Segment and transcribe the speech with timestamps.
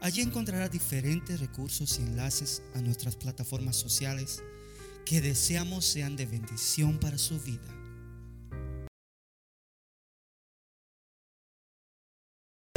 [0.00, 4.42] Allí encontrará diferentes recursos y enlaces a nuestras plataformas sociales
[5.04, 7.62] que deseamos sean de bendición para su vida.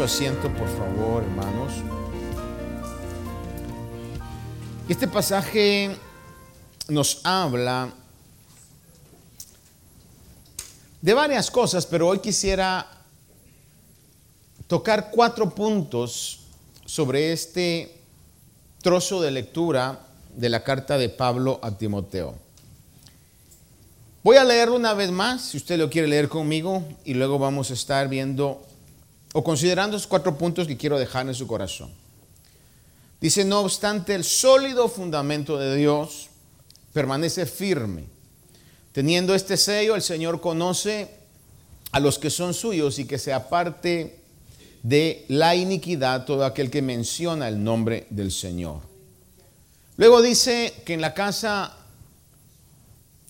[0.02, 1.74] Asiento, por favor, hermanos.
[4.88, 5.96] Este pasaje
[6.88, 7.94] nos habla
[11.02, 12.88] de varias cosas, pero hoy quisiera
[14.68, 16.40] tocar cuatro puntos
[16.90, 18.02] sobre este
[18.82, 22.34] trozo de lectura de la carta de Pablo a Timoteo.
[24.24, 27.70] Voy a leerlo una vez más, si usted lo quiere leer conmigo, y luego vamos
[27.70, 28.66] a estar viendo
[29.34, 31.92] o considerando esos cuatro puntos que quiero dejar en su corazón.
[33.22, 36.30] Dice, no obstante, el sólido fundamento de Dios
[36.92, 38.06] permanece firme.
[38.94, 41.12] Teniendo este sello, el Señor conoce
[41.92, 44.19] a los que son suyos y que se aparte
[44.84, 48.82] de la iniquidad todo aquel que menciona el nombre del Señor.
[49.98, 51.76] Luego dice que en la casa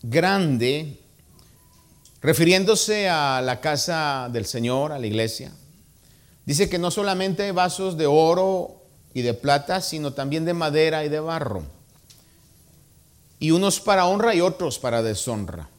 [0.04, 1.00] grande,
[2.22, 5.52] refiriéndose a la casa del Señor, a la iglesia,
[6.46, 11.10] dice que no solamente vasos de oro y de plata, sino también de madera y
[11.10, 11.64] de barro,
[13.40, 15.70] y unos para honra y otros para deshonra.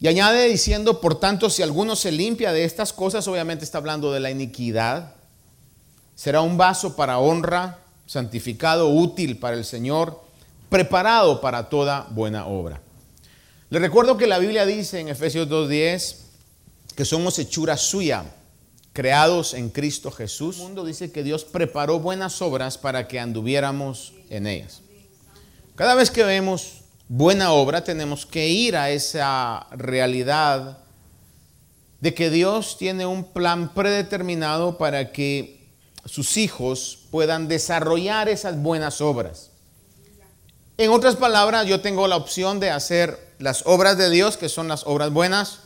[0.00, 4.10] Y añade diciendo, por tanto, si alguno se limpia de estas cosas, obviamente está hablando
[4.12, 5.14] de la iniquidad,
[6.14, 10.22] será un vaso para honra, santificado, útil para el Señor,
[10.70, 12.80] preparado para toda buena obra.
[13.68, 16.16] Le recuerdo que la Biblia dice en Efesios 2.10
[16.96, 18.24] que somos hechura suya,
[18.94, 20.56] creados en Cristo Jesús.
[20.56, 24.80] El mundo dice que Dios preparó buenas obras para que anduviéramos en ellas.
[25.76, 26.79] Cada vez que vemos
[27.10, 30.78] buena obra, tenemos que ir a esa realidad
[32.00, 35.68] de que Dios tiene un plan predeterminado para que
[36.04, 39.50] sus hijos puedan desarrollar esas buenas obras.
[40.78, 44.68] En otras palabras, yo tengo la opción de hacer las obras de Dios, que son
[44.68, 45.62] las obras buenas,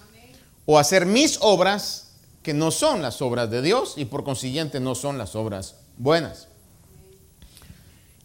[0.64, 4.94] o hacer mis obras, que no son las obras de Dios y por consiguiente no
[4.94, 6.48] son las obras buenas.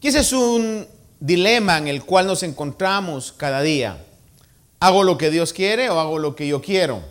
[0.00, 0.88] Y ese es un
[1.20, 4.04] dilema en el cual nos encontramos cada día.
[4.80, 7.02] ¿Hago lo que Dios quiere o hago lo que yo quiero?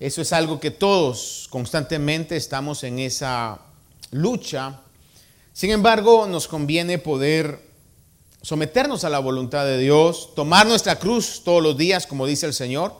[0.00, 3.60] Eso es algo que todos constantemente estamos en esa
[4.10, 4.80] lucha.
[5.52, 7.60] Sin embargo, nos conviene poder
[8.40, 12.54] someternos a la voluntad de Dios, tomar nuestra cruz todos los días, como dice el
[12.54, 12.94] Señor.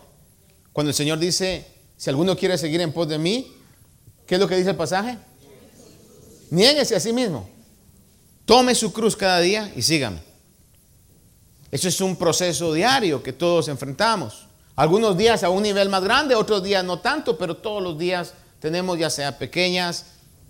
[0.73, 3.53] Cuando el Señor dice, si alguno quiere seguir en pos de mí,
[4.27, 5.19] ¿qué es lo que dice el pasaje?
[6.51, 7.49] Niéguese a sí mismo.
[8.45, 10.19] Tome su cruz cada día y sígame.
[11.71, 14.47] Eso es un proceso diario que todos enfrentamos.
[14.77, 18.35] Algunos días a un nivel más grande, otros días no tanto, pero todos los días
[18.61, 20.07] tenemos ya sea pequeñas,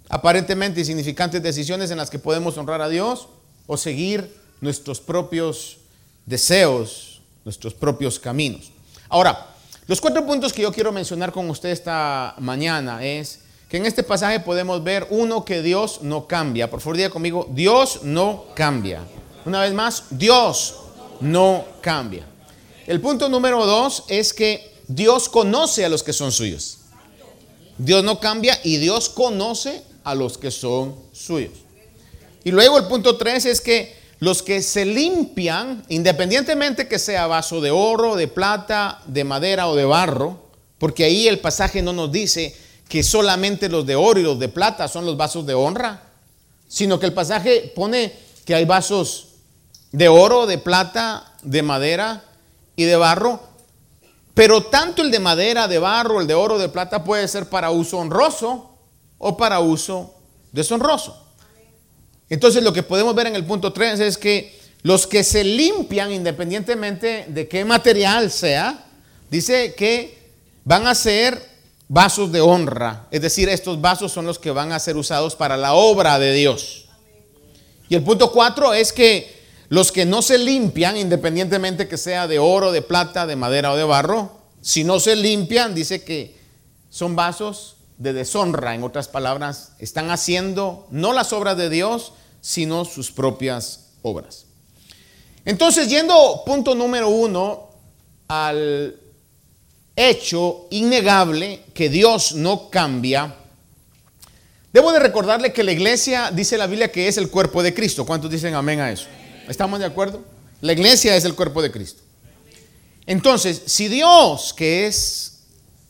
[0.08, 3.28] aparentemente insignificantes decisiones en las que podemos honrar a Dios
[3.66, 5.78] o seguir nuestros propios
[6.26, 8.70] deseos, nuestros propios caminos.
[9.08, 9.48] Ahora,
[9.86, 13.41] los cuatro puntos que yo quiero mencionar con usted esta mañana es
[13.72, 16.68] que en este pasaje podemos ver uno que Dios no cambia.
[16.68, 19.00] Por favor, diga conmigo, Dios no cambia.
[19.46, 20.74] Una vez más, Dios
[21.20, 22.26] no cambia.
[22.86, 26.80] El punto número dos es que Dios conoce a los que son suyos.
[27.78, 31.54] Dios no cambia y Dios conoce a los que son suyos.
[32.44, 37.62] Y luego el punto tres es que los que se limpian, independientemente que sea vaso
[37.62, 40.42] de oro, de plata, de madera o de barro,
[40.76, 42.54] porque ahí el pasaje no nos dice
[42.92, 46.02] que solamente los de oro y los de plata son los vasos de honra,
[46.68, 48.12] sino que el pasaje pone
[48.44, 49.28] que hay vasos
[49.92, 52.22] de oro, de plata, de madera
[52.76, 53.40] y de barro,
[54.34, 57.70] pero tanto el de madera, de barro, el de oro, de plata puede ser para
[57.70, 58.76] uso honroso
[59.16, 60.12] o para uso
[60.52, 61.16] deshonroso.
[62.28, 66.12] Entonces lo que podemos ver en el punto 3 es que los que se limpian
[66.12, 68.84] independientemente de qué material sea,
[69.30, 70.28] dice que
[70.62, 71.51] van a ser
[71.88, 73.06] vasos de honra.
[73.10, 76.32] Es decir, estos vasos son los que van a ser usados para la obra de
[76.32, 76.86] Dios.
[77.88, 82.38] Y el punto cuatro es que los que no se limpian, independientemente que sea de
[82.38, 86.38] oro, de plata, de madera o de barro, si no se limpian, dice que
[86.88, 92.84] son vasos de deshonra, en otras palabras, están haciendo no las obras de Dios, sino
[92.84, 94.46] sus propias obras.
[95.44, 97.70] Entonces, yendo punto número uno
[98.28, 99.01] al
[99.96, 103.34] hecho innegable que Dios no cambia,
[104.72, 108.06] debo de recordarle que la iglesia, dice la Biblia, que es el cuerpo de Cristo.
[108.06, 109.06] ¿Cuántos dicen amén a eso?
[109.48, 110.24] ¿Estamos de acuerdo?
[110.60, 112.02] La iglesia es el cuerpo de Cristo.
[113.06, 115.40] Entonces, si Dios, que es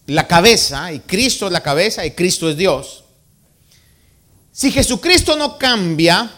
[0.06, 3.05] la cabeza, y Cristo es la cabeza, y Cristo es Dios,
[4.50, 6.31] si Jesucristo no cambia,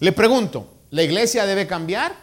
[0.00, 2.14] le pregunto, ¿la iglesia debe cambiar?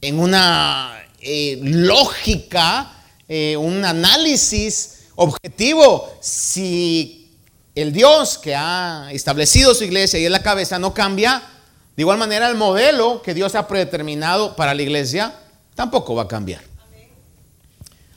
[0.00, 2.92] En una eh, lógica,
[3.28, 7.38] eh, un análisis objetivo, si
[7.74, 11.42] el Dios que ha establecido su iglesia y es la cabeza no cambia,
[11.96, 15.34] de igual manera el modelo que Dios ha predeterminado para la iglesia
[15.74, 16.62] tampoco va a cambiar.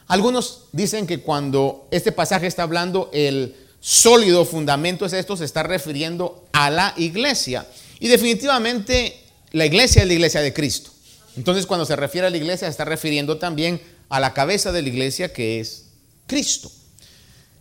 [0.08, 5.64] Algunos dicen que cuando este pasaje está hablando el sólido fundamento es esto, se está
[5.64, 7.68] refiriendo a la iglesia.
[8.00, 9.20] Y definitivamente
[9.52, 10.93] la iglesia es la iglesia de Cristo.
[11.36, 14.82] Entonces cuando se refiere a la iglesia se está refiriendo también a la cabeza de
[14.82, 15.86] la iglesia que es
[16.28, 16.72] Cristo.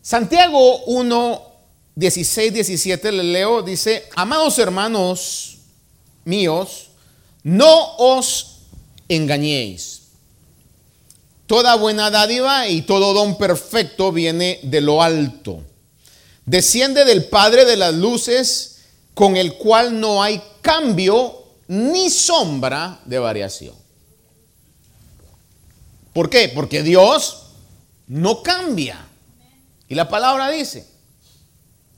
[0.03, 1.43] Santiago 1,
[1.95, 5.59] 16, 17 le leo, dice, amados hermanos
[6.25, 6.89] míos,
[7.43, 8.59] no os
[9.09, 10.03] engañéis.
[11.47, 15.63] Toda buena dádiva y todo don perfecto viene de lo alto.
[16.47, 18.81] Desciende del Padre de las luces,
[19.15, 21.42] con el cual no hay cambio
[21.73, 23.75] ni sombra de variación.
[26.13, 26.51] ¿Por qué?
[26.55, 27.45] Porque Dios
[28.09, 29.07] no cambia.
[29.89, 30.87] Y la palabra dice,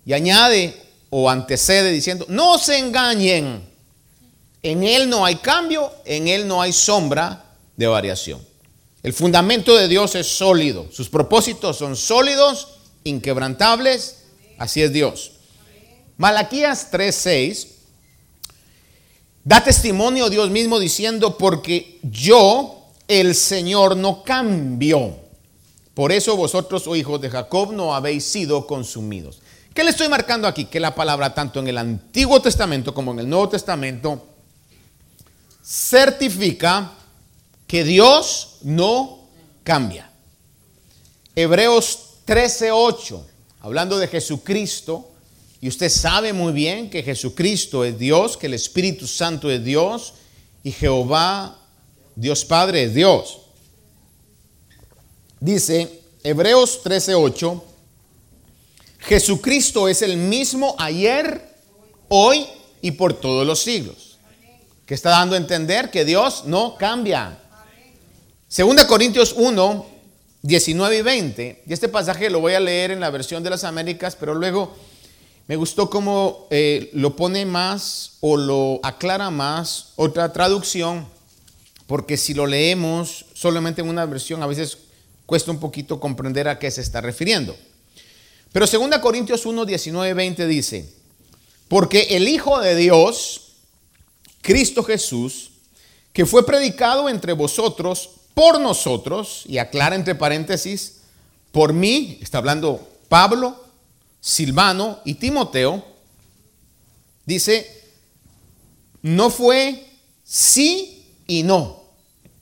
[0.06, 0.80] y añade
[1.10, 3.68] o antecede diciendo, no se engañen,
[4.62, 7.44] en Él no hay cambio, en Él no hay sombra
[7.76, 8.40] de variación.
[9.02, 14.18] El fundamento de Dios es sólido, sus propósitos son sólidos, inquebrantables,
[14.56, 15.32] así es Dios.
[16.16, 17.73] Malaquías 3:6
[19.44, 25.16] Da testimonio Dios mismo diciendo, porque yo, el Señor, no cambio.
[25.92, 29.40] Por eso vosotros, oh hijos de Jacob, no habéis sido consumidos.
[29.74, 30.64] ¿Qué le estoy marcando aquí?
[30.64, 34.24] Que la palabra, tanto en el Antiguo Testamento como en el Nuevo Testamento,
[35.62, 36.92] certifica
[37.66, 39.28] que Dios no
[39.62, 40.10] cambia.
[41.36, 43.24] Hebreos 13:8,
[43.60, 45.10] hablando de Jesucristo,
[45.64, 50.12] y usted sabe muy bien que Jesucristo es Dios, que el Espíritu Santo es Dios
[50.62, 51.56] y Jehová,
[52.14, 53.38] Dios Padre, es Dios.
[55.40, 57.62] Dice Hebreos 13:8,
[58.98, 61.56] Jesucristo es el mismo ayer,
[62.08, 62.44] hoy
[62.82, 64.18] y por todos los siglos.
[64.84, 67.38] Que está dando a entender que Dios no cambia.
[68.48, 69.86] Segunda Corintios 1,
[70.42, 71.62] 19 y 20.
[71.66, 74.76] Y este pasaje lo voy a leer en la versión de las Américas, pero luego
[75.46, 81.06] me gustó cómo eh, lo pone más o lo aclara más otra traducción,
[81.86, 84.78] porque si lo leemos solamente en una versión, a veces
[85.26, 87.54] cuesta un poquito comprender a qué se está refiriendo.
[88.52, 90.88] Pero 2 Corintios 1, 19, 20 dice,
[91.68, 93.52] porque el Hijo de Dios,
[94.40, 95.50] Cristo Jesús,
[96.14, 101.00] que fue predicado entre vosotros por nosotros, y aclara entre paréntesis,
[101.52, 103.63] por mí, está hablando Pablo,
[104.24, 105.84] Silvano y Timoteo,
[107.26, 107.92] dice,
[109.02, 109.86] no fue
[110.24, 111.84] sí y no.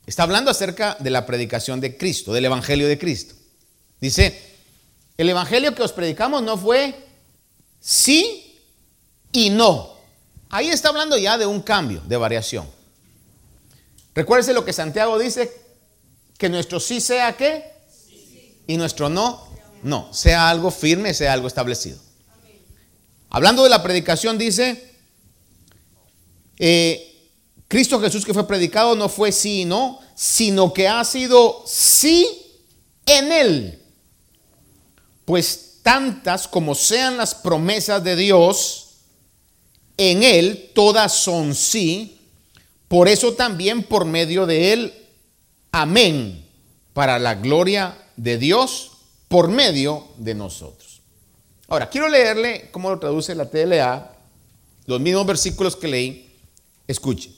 [0.07, 3.35] Está hablando acerca de la predicación de Cristo, del Evangelio de Cristo.
[4.01, 4.41] Dice,
[5.17, 6.95] el Evangelio que os predicamos no fue
[7.81, 8.61] sí
[9.33, 9.97] y no.
[10.51, 12.71] Ahí está hablando ya de un cambio, de variación.
[14.15, 15.53] Recuérdese lo que Santiago dice,
[16.39, 17.73] que nuestro sí sea qué
[18.69, 19.52] y nuestro no
[19.83, 21.99] no, sea algo firme, sea algo establecido.
[23.31, 24.93] Hablando de la predicación, dice,
[26.59, 27.31] eh,
[27.67, 32.29] Cristo Jesús que fue predicado no fue sí y no, sino que ha sido sí
[33.07, 33.83] en él.
[35.25, 38.99] Pues tantas como sean las promesas de Dios,
[39.97, 42.21] en él todas son sí.
[42.87, 44.95] Por eso también por medio de él,
[45.73, 46.47] amén,
[46.93, 48.92] para la gloria de Dios
[49.33, 51.01] por medio de nosotros.
[51.67, 54.15] Ahora, quiero leerle cómo lo traduce la TLA,
[54.85, 56.37] los mismos versículos que leí.
[56.87, 57.31] Escuche.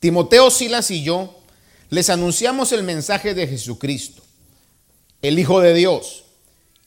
[0.00, 1.32] Timoteo, Silas y yo
[1.90, 4.20] les anunciamos el mensaje de Jesucristo,
[5.22, 6.24] el Hijo de Dios.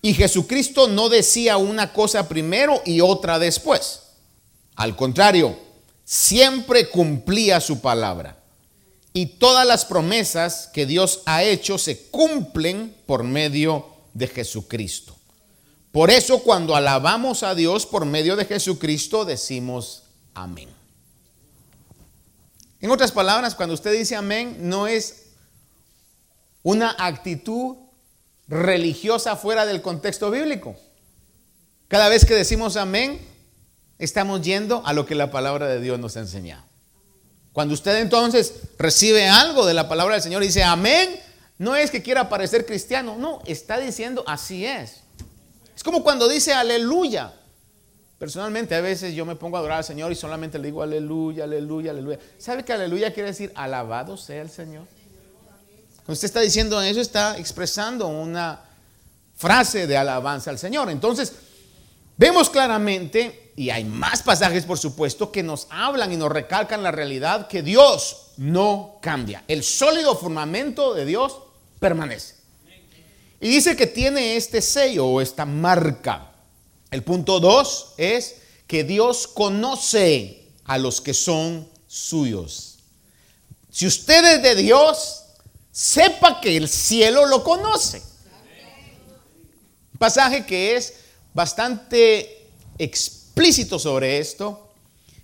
[0.01, 4.01] Y Jesucristo no decía una cosa primero y otra después.
[4.75, 5.57] Al contrario,
[6.03, 8.40] siempre cumplía su palabra.
[9.13, 15.15] Y todas las promesas que Dios ha hecho se cumplen por medio de Jesucristo.
[15.91, 20.03] Por eso cuando alabamos a Dios por medio de Jesucristo decimos
[20.33, 20.69] amén.
[22.79, 25.25] En otras palabras, cuando usted dice amén, no es
[26.63, 27.75] una actitud
[28.47, 30.75] religiosa fuera del contexto bíblico.
[31.87, 33.19] Cada vez que decimos amén,
[33.99, 36.70] estamos yendo a lo que la palabra de Dios nos ha enseñado.
[37.53, 41.19] Cuando usted entonces recibe algo de la palabra del Señor y dice amén,
[41.57, 45.01] no es que quiera parecer cristiano, no, está diciendo así es.
[45.75, 47.33] Es como cuando dice aleluya.
[48.17, 51.43] Personalmente a veces yo me pongo a adorar al Señor y solamente le digo aleluya,
[51.43, 52.19] aleluya, aleluya.
[52.37, 54.85] ¿Sabe que aleluya quiere decir alabado sea el Señor?
[55.97, 58.61] Cuando usted está diciendo eso, está expresando una
[59.35, 60.89] frase de alabanza al Señor.
[60.89, 61.33] Entonces,
[62.17, 66.91] vemos claramente, y hay más pasajes por supuesto, que nos hablan y nos recalcan la
[66.91, 69.43] realidad que Dios no cambia.
[69.47, 71.37] El sólido fundamento de Dios
[71.79, 72.35] permanece.
[73.39, 76.31] Y dice que tiene este sello o esta marca.
[76.91, 78.35] El punto dos es
[78.67, 82.77] que Dios conoce a los que son suyos.
[83.69, 85.23] Si usted es de Dios,
[85.71, 88.01] sepa que el cielo lo conoce.
[89.93, 90.93] Un pasaje que es
[91.33, 93.20] bastante explícito
[93.79, 94.69] sobre esto.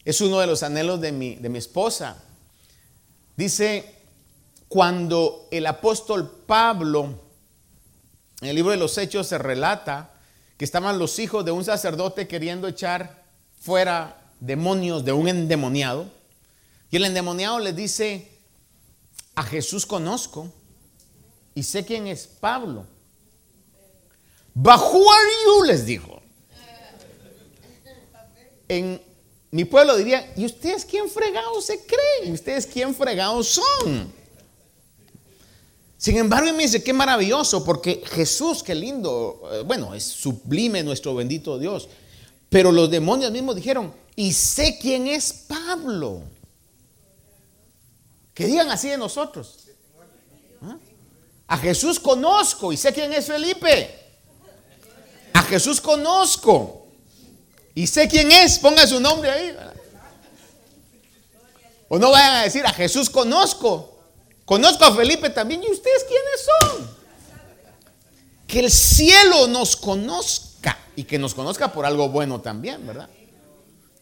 [0.05, 2.23] Es uno de los anhelos de mi, de mi esposa.
[3.35, 3.95] Dice,
[4.67, 7.27] cuando el apóstol Pablo
[8.41, 10.11] en el libro de los Hechos se relata
[10.57, 13.23] que estaban los hijos de un sacerdote queriendo echar
[13.59, 16.09] fuera demonios de un endemoniado.
[16.91, 18.31] Y el endemoniado les dice,
[19.35, 20.51] a Jesús conozco
[21.55, 22.85] y sé quién es Pablo.
[24.53, 25.63] But are you?
[25.65, 26.16] les dijo.
[28.67, 29.01] En
[29.51, 32.31] mi pueblo diría, ¿y ustedes quién fregados se creen?
[32.31, 34.11] ¿Y ustedes quién fregados son?
[35.97, 41.15] Sin embargo, me dice, qué maravilloso, porque Jesús, qué lindo, eh, bueno, es sublime nuestro
[41.15, 41.89] bendito Dios.
[42.49, 46.21] Pero los demonios mismos dijeron, y sé quién es Pablo.
[48.33, 49.67] Que digan así de nosotros.
[50.61, 50.77] ¿Ah?
[51.47, 53.89] A Jesús conozco y sé quién es Felipe.
[55.33, 56.86] A Jesús conozco
[57.77, 58.59] y sé quién es.
[58.59, 59.55] Ponga su nombre ahí.
[61.89, 63.97] O no vayan a decir, a Jesús conozco
[64.47, 65.61] Conozco a Felipe también.
[65.61, 66.89] ¿Y ustedes quiénes son?
[68.47, 73.09] Que el cielo nos conozca y que nos conozca por algo bueno también, ¿verdad?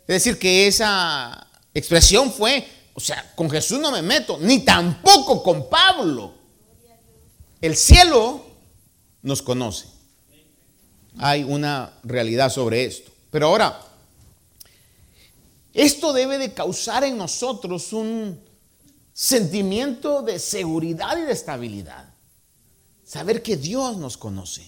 [0.02, 2.64] Es decir, que esa expresión fue,
[2.94, 6.36] o sea, con Jesús no me meto, ni tampoco con Pablo.
[7.60, 8.46] El cielo
[9.24, 9.88] nos conoce.
[11.18, 13.15] Hay una realidad sobre esto.
[13.36, 13.82] Pero ahora,
[15.74, 18.42] esto debe de causar en nosotros un
[19.12, 22.14] sentimiento de seguridad y de estabilidad.
[23.04, 24.66] Saber que Dios nos conoce.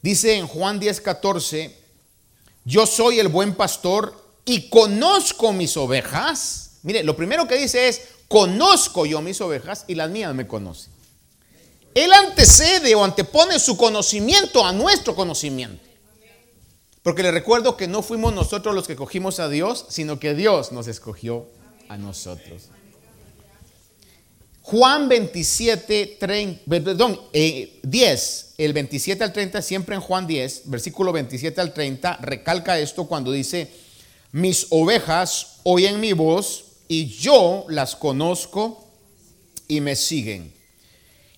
[0.00, 1.76] Dice en Juan 10, 14,
[2.64, 6.78] yo soy el buen pastor y conozco mis ovejas.
[6.82, 10.90] Mire, lo primero que dice es, conozco yo mis ovejas y las mías me conocen.
[11.94, 15.91] Él antecede o antepone su conocimiento a nuestro conocimiento.
[17.02, 20.70] Porque le recuerdo que no fuimos nosotros los que cogimos a Dios, sino que Dios
[20.70, 21.48] nos escogió
[21.88, 22.68] a nosotros.
[24.62, 31.12] Juan 27, 30, perdón, 10, eh, el 27 al 30, siempre en Juan 10, versículo
[31.12, 33.68] 27 al 30, recalca esto cuando dice,
[34.30, 38.86] mis ovejas oyen mi voz y yo las conozco
[39.66, 40.54] y me siguen.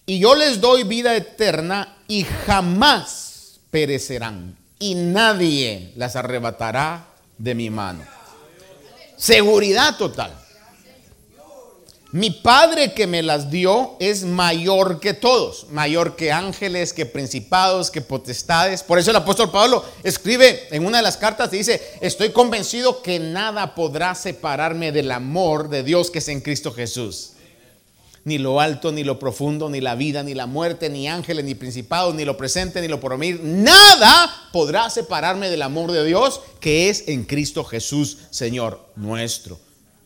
[0.04, 7.06] Y yo les doy vida eterna y jamás perecerán y nadie las arrebatará
[7.38, 8.04] de mi mano.
[9.16, 10.32] Seguridad total.
[12.14, 17.90] Mi Padre que me las dio es mayor que todos, mayor que ángeles, que principados,
[17.90, 18.84] que potestades.
[18.84, 23.02] Por eso el apóstol Pablo escribe en una de las cartas y dice, estoy convencido
[23.02, 27.33] que nada podrá separarme del amor de Dios que es en Cristo Jesús.
[28.24, 31.54] Ni lo alto, ni lo profundo, ni la vida, ni la muerte, ni ángeles, ni
[31.54, 33.40] principados, ni lo presente, ni lo porvenir.
[33.42, 39.58] Nada podrá separarme del amor de Dios que es en Cristo Jesús, Señor nuestro.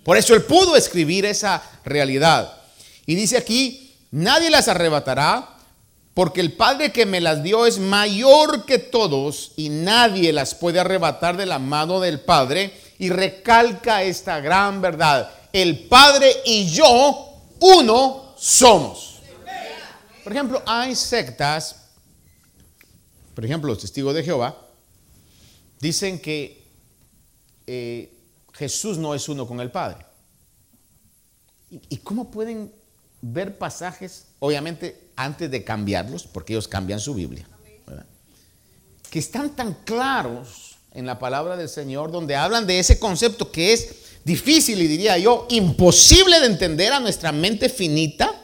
[0.03, 2.53] Por eso él pudo escribir esa realidad.
[3.07, 5.57] Y dice aquí, nadie las arrebatará,
[6.15, 10.81] porque el Padre que me las dio es mayor que todos y nadie las puede
[10.81, 12.73] arrebatar de la mano del Padre.
[12.99, 15.31] Y recalca esta gran verdad.
[15.53, 17.28] El Padre y yo,
[17.61, 19.21] uno somos.
[20.23, 21.77] Por ejemplo, hay sectas,
[23.35, 24.59] por ejemplo, los testigos de Jehová,
[25.81, 26.65] dicen que
[27.67, 28.13] eh,
[28.53, 30.05] Jesús no es uno con el Padre.
[31.71, 32.73] ¿Y cómo pueden
[33.21, 37.49] ver pasajes, obviamente antes de cambiarlos, porque ellos cambian su Biblia,
[39.11, 43.73] que están tan claros en la palabra del Señor, donde hablan de ese concepto que
[43.73, 48.41] es difícil y diría yo, imposible de entender a nuestra mente finita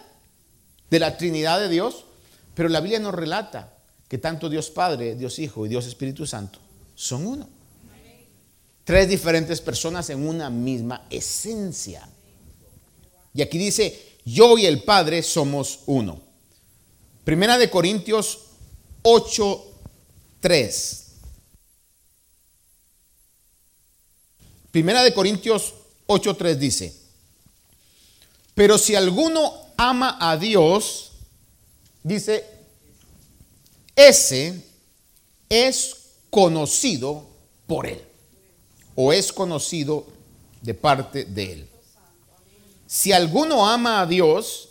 [0.90, 2.06] de la Trinidad de Dios,
[2.54, 3.76] pero la Biblia nos relata
[4.08, 6.58] que tanto Dios Padre, Dios Hijo y Dios Espíritu Santo
[6.94, 7.48] son uno.
[8.84, 12.08] Tres diferentes personas en una misma esencia.
[13.32, 16.20] Y aquí dice, yo y el Padre somos uno.
[17.24, 18.40] Primera de Corintios
[19.02, 19.64] 8,
[20.40, 21.03] 3.
[24.74, 25.72] Primera de Corintios
[26.08, 26.92] 8:3 dice,
[28.56, 31.12] pero si alguno ama a Dios,
[32.02, 32.44] dice,
[33.94, 34.64] ese
[35.48, 35.94] es
[36.28, 37.24] conocido
[37.68, 38.02] por él,
[38.96, 40.08] o es conocido
[40.60, 41.68] de parte de él.
[42.88, 44.70] Si alguno ama a Dios,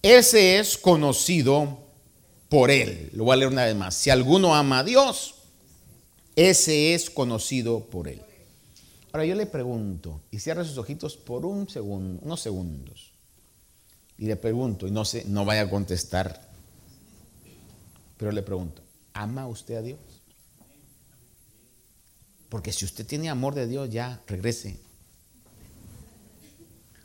[0.00, 1.80] ese es conocido
[2.48, 3.10] por él.
[3.12, 3.94] Lo voy a leer una vez más.
[3.94, 5.34] Si alguno ama a Dios,
[6.34, 8.22] ese es conocido por él.
[9.14, 13.12] Ahora yo le pregunto, y cierra sus ojitos por un segundo, unos segundos.
[14.18, 16.48] Y le pregunto, y no sé, no vaya a contestar,
[18.16, 20.00] pero le pregunto, ¿ama usted a Dios?
[22.48, 24.80] Porque si usted tiene amor de Dios, ya regrese.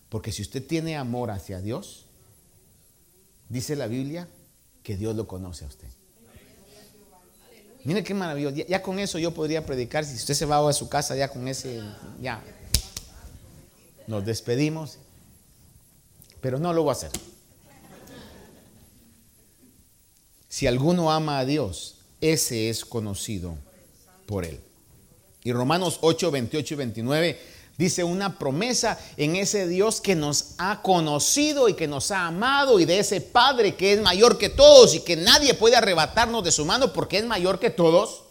[0.09, 2.07] Porque si usted tiene amor hacia Dios,
[3.49, 4.27] dice la Biblia
[4.81, 5.98] que Dios lo conoce a usted.
[7.83, 8.55] Mire qué maravilloso.
[8.55, 10.05] Ya, con eso yo podría predicar.
[10.05, 11.81] Si usted se va a su casa, ya con ese,
[12.21, 12.41] ya.
[14.07, 14.97] Nos despedimos.
[16.41, 17.11] Pero no lo voy a hacer.
[20.47, 23.55] Si alguno ama a Dios, ese es conocido
[24.25, 24.59] por él.
[25.43, 27.39] Y Romanos 8, 28 y 29
[27.79, 32.77] dice una promesa en ese Dios que nos ha conocido y que nos ha amado
[32.77, 36.51] y de ese Padre que es mayor que todos y que nadie puede arrebatarnos de
[36.51, 38.23] su mano porque es mayor que todos.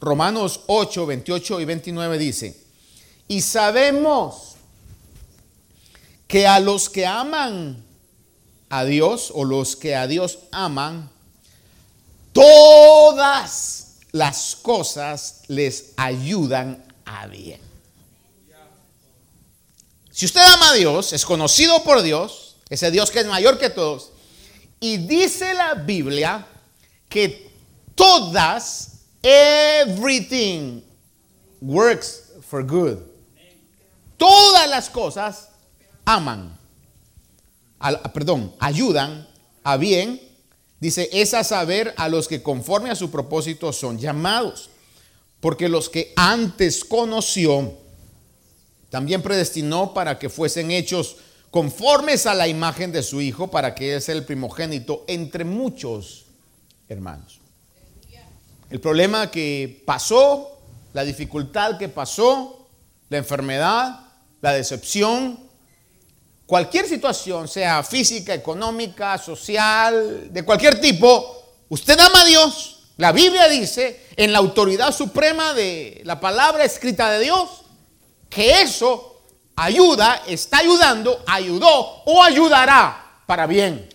[0.00, 2.58] Romanos 8, 28 y 29 dice,
[3.28, 4.54] y sabemos
[6.26, 7.84] que a los que aman
[8.70, 11.10] a Dios o los que a Dios aman,
[12.32, 17.67] todas las cosas les ayudan a bien.
[20.18, 23.70] Si usted ama a Dios, es conocido por Dios, ese Dios que es mayor que
[23.70, 24.10] todos,
[24.80, 26.44] y dice la Biblia
[27.08, 27.48] que
[27.94, 30.80] todas, everything
[31.60, 32.98] works for good.
[34.16, 35.50] Todas las cosas
[36.04, 36.58] aman,
[38.12, 39.28] perdón, ayudan
[39.62, 40.20] a bien.
[40.80, 44.68] Dice, es a saber a los que conforme a su propósito son llamados.
[45.38, 47.72] Porque los que antes conoció,
[48.90, 51.16] también predestinó para que fuesen hechos
[51.50, 56.26] conformes a la imagen de su Hijo, para que sea el primogénito entre muchos
[56.88, 57.40] hermanos.
[58.70, 60.58] El problema que pasó,
[60.92, 62.66] la dificultad que pasó,
[63.08, 64.00] la enfermedad,
[64.42, 65.38] la decepción,
[66.46, 72.90] cualquier situación, sea física, económica, social, de cualquier tipo, usted ama a Dios.
[72.98, 77.62] La Biblia dice, en la autoridad suprema de la palabra escrita de Dios,
[78.28, 79.22] que eso
[79.56, 83.88] ayuda, está ayudando, ayudó o ayudará para bien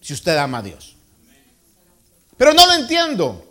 [0.00, 0.96] si usted ama a Dios.
[2.36, 3.44] Pero no lo entiendo.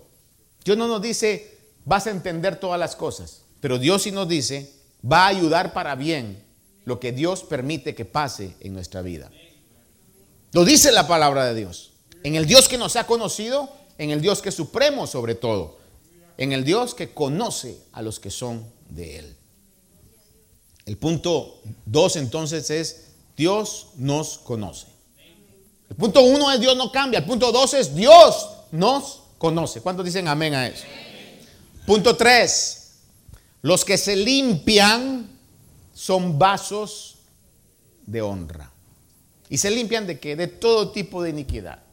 [0.63, 4.73] Dios no nos dice, vas a entender todas las cosas, pero Dios sí nos dice,
[5.10, 6.43] va a ayudar para bien
[6.86, 9.32] lo que Dios permite que pase en nuestra vida.
[10.52, 11.91] Lo dice la palabra de Dios.
[12.23, 15.78] En el Dios que nos ha conocido, en el Dios que es supremo sobre todo,
[16.38, 19.38] en el Dios que conoce a los que son de Él.
[20.89, 23.04] El punto dos entonces es
[23.38, 24.88] Dios nos conoce.
[25.88, 27.19] El punto uno es Dios no cambia.
[27.19, 29.82] El punto dos es Dios nos conoce.
[29.82, 30.86] ¿Cuántos dicen amén a eso?
[31.86, 32.93] Punto tres.
[33.62, 35.30] Los que se limpian
[35.93, 37.17] son vasos
[38.08, 38.71] de honra.
[39.47, 40.36] ¿Y se limpian de qué?
[40.36, 41.84] De todo tipo de iniquidad.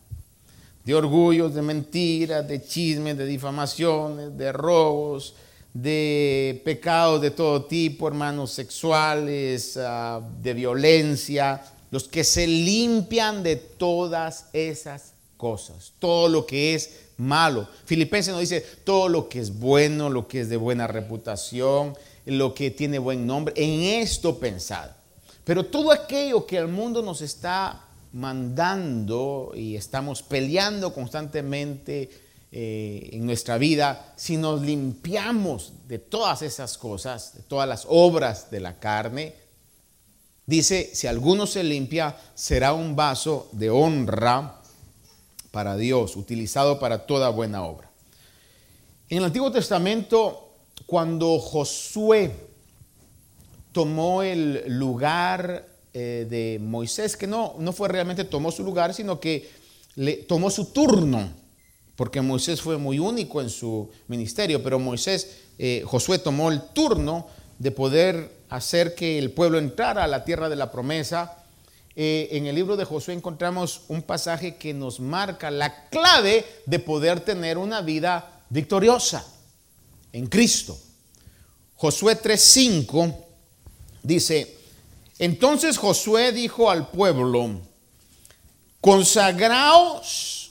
[0.86, 5.34] De orgullos, de mentiras, de chismes, de difamaciones, de robos,
[5.82, 13.56] de pecados de todo tipo, hermanos, sexuales, ah, de violencia, los que se limpian de
[13.56, 17.68] todas esas cosas, todo lo que es malo.
[17.84, 22.54] Filipenses nos dice todo lo que es bueno, lo que es de buena reputación, lo
[22.54, 24.90] que tiene buen nombre, en esto pensad.
[25.44, 32.08] Pero todo aquello que el mundo nos está mandando y estamos peleando constantemente,
[32.52, 38.50] eh, en nuestra vida, si nos limpiamos de todas esas cosas, de todas las obras
[38.50, 39.34] de la carne,
[40.46, 44.60] dice, si alguno se limpia, será un vaso de honra
[45.50, 47.90] para Dios, utilizado para toda buena obra.
[49.08, 50.52] En el Antiguo Testamento,
[50.86, 52.32] cuando Josué
[53.72, 59.18] tomó el lugar eh, de Moisés, que no, no fue realmente tomó su lugar, sino
[59.18, 59.50] que
[59.96, 61.30] le tomó su turno,
[61.96, 67.26] porque Moisés fue muy único en su ministerio, pero Moisés, eh, Josué tomó el turno
[67.58, 71.38] de poder hacer que el pueblo entrara a la tierra de la promesa.
[71.96, 76.78] Eh, en el libro de Josué encontramos un pasaje que nos marca la clave de
[76.78, 79.26] poder tener una vida victoriosa
[80.12, 80.78] en Cristo.
[81.76, 83.14] Josué 3:5
[84.02, 84.56] dice,
[85.18, 87.60] entonces Josué dijo al pueblo,
[88.80, 90.45] consagraos,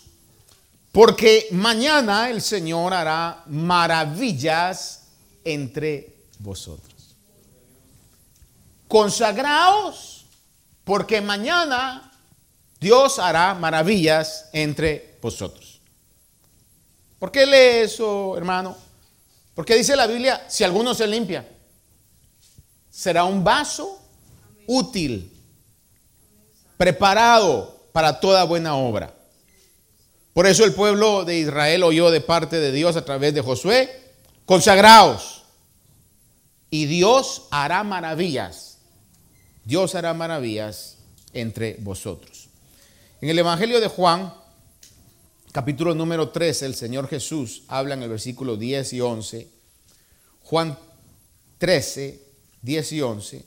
[0.96, 5.02] porque mañana el Señor hará maravillas
[5.44, 7.18] entre vosotros.
[8.88, 10.26] Consagraos,
[10.86, 12.14] porque mañana
[12.80, 15.82] Dios hará maravillas entre vosotros.
[17.20, 18.78] ¿Por qué lee eso, hermano?
[19.54, 21.46] Porque dice la Biblia, si alguno se limpia,
[22.90, 24.00] será un vaso
[24.66, 25.30] útil,
[26.78, 29.15] preparado para toda buena obra.
[30.36, 33.90] Por eso el pueblo de Israel oyó de parte de Dios a través de Josué,
[34.46, 35.46] consagraos,
[36.70, 38.80] y Dios hará maravillas.
[39.64, 40.98] Dios hará maravillas
[41.32, 42.50] entre vosotros.
[43.22, 44.34] En el Evangelio de Juan,
[45.54, 49.48] capítulo número 13, el Señor Jesús habla en el versículo 10 y 11.
[50.44, 50.78] Juan
[51.60, 52.22] 13,
[52.62, 53.46] 10 y 11.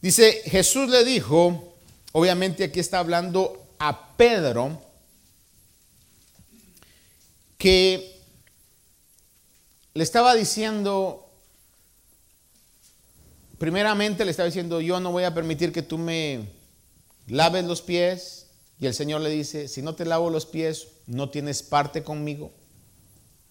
[0.00, 1.74] Dice, Jesús le dijo,
[2.12, 4.83] obviamente aquí está hablando a Pedro,
[7.64, 8.20] que
[9.94, 11.30] le estaba diciendo,
[13.56, 16.46] primeramente le estaba diciendo, yo no voy a permitir que tú me
[17.26, 18.48] laves los pies.
[18.78, 22.52] Y el Señor le dice, si no te lavo los pies, no tienes parte conmigo.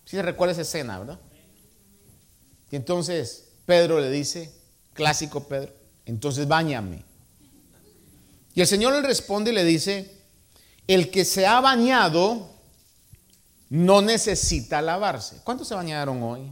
[0.05, 1.19] Si se recuerda esa escena, ¿verdad?
[2.69, 4.53] Y entonces Pedro le dice,
[4.93, 5.73] clásico Pedro,
[6.05, 7.03] entonces báñame.
[8.53, 10.11] Y el Señor le responde y le dice,
[10.85, 12.52] el que se ha bañado
[13.73, 15.37] no necesita lavarse.
[15.43, 16.47] ¿Cuántos se bañaron hoy?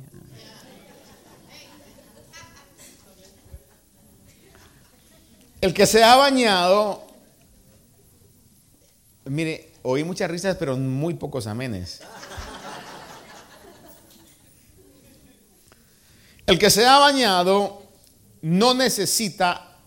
[5.61, 7.05] El que se ha bañado,
[9.25, 12.01] mire, oí muchas risas, pero muy pocos amenes.
[16.47, 17.83] El que se ha bañado
[18.41, 19.77] no necesita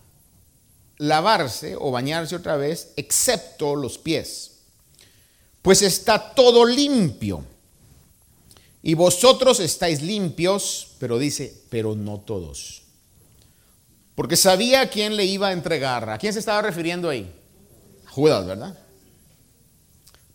[0.99, 4.54] lavarse o bañarse otra vez, excepto los pies,
[5.65, 7.43] pues está todo limpio.
[8.83, 12.83] Y vosotros estáis limpios, pero dice, pero no todos.
[14.13, 16.07] Porque sabía a quién le iba a entregar.
[16.07, 17.27] ¿A quién se estaba refiriendo ahí?
[18.05, 18.77] Judas, ¿verdad?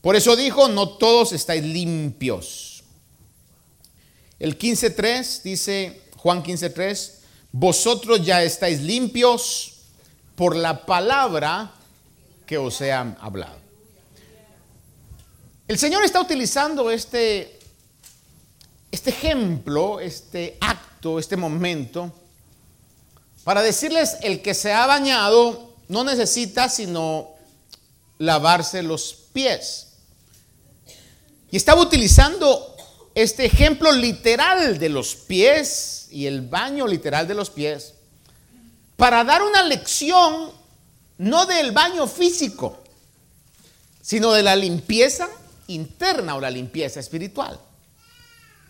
[0.00, 2.82] Por eso dijo, no todos estáis limpios.
[4.40, 7.12] El 15.3 dice, Juan 15.3,
[7.52, 9.74] vosotros ya estáis limpios
[10.34, 11.72] por la palabra
[12.46, 13.59] que os he hablado.
[15.70, 17.56] El Señor está utilizando este,
[18.90, 22.12] este ejemplo, este acto, este momento,
[23.44, 27.28] para decirles, el que se ha bañado no necesita sino
[28.18, 29.92] lavarse los pies.
[31.52, 32.76] Y estaba utilizando
[33.14, 37.94] este ejemplo literal de los pies y el baño literal de los pies
[38.96, 40.50] para dar una lección
[41.18, 42.76] no del baño físico,
[44.02, 45.28] sino de la limpieza
[45.70, 47.58] interna o la limpieza espiritual.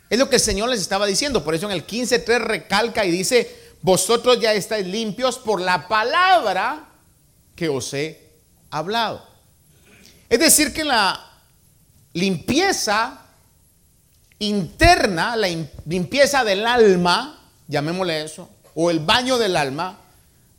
[0.08, 1.44] Es lo que el Señor les estaba diciendo.
[1.44, 6.88] Por eso en el 15.3 recalca y dice, vosotros ya estáis limpios por la palabra
[7.54, 8.30] que os he
[8.70, 9.24] hablado.
[10.28, 11.28] Es decir, que la
[12.12, 13.26] limpieza
[14.38, 15.48] interna, la
[15.86, 19.98] limpieza del alma, llamémosle eso, o el baño del alma,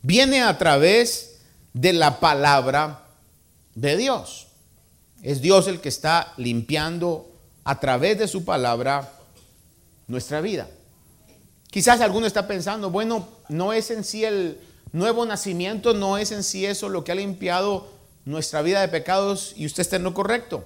[0.02, 1.40] viene a través
[1.72, 3.06] de la palabra
[3.74, 4.48] de Dios.
[5.22, 7.30] Es Dios el que está limpiando
[7.64, 9.12] a través de su palabra
[10.08, 10.68] nuestra vida.
[11.70, 14.58] Quizás alguno está pensando, bueno, no es en sí el
[14.92, 17.88] nuevo nacimiento, no es en sí eso lo que ha limpiado
[18.24, 20.64] nuestra vida de pecados y usted está en lo correcto.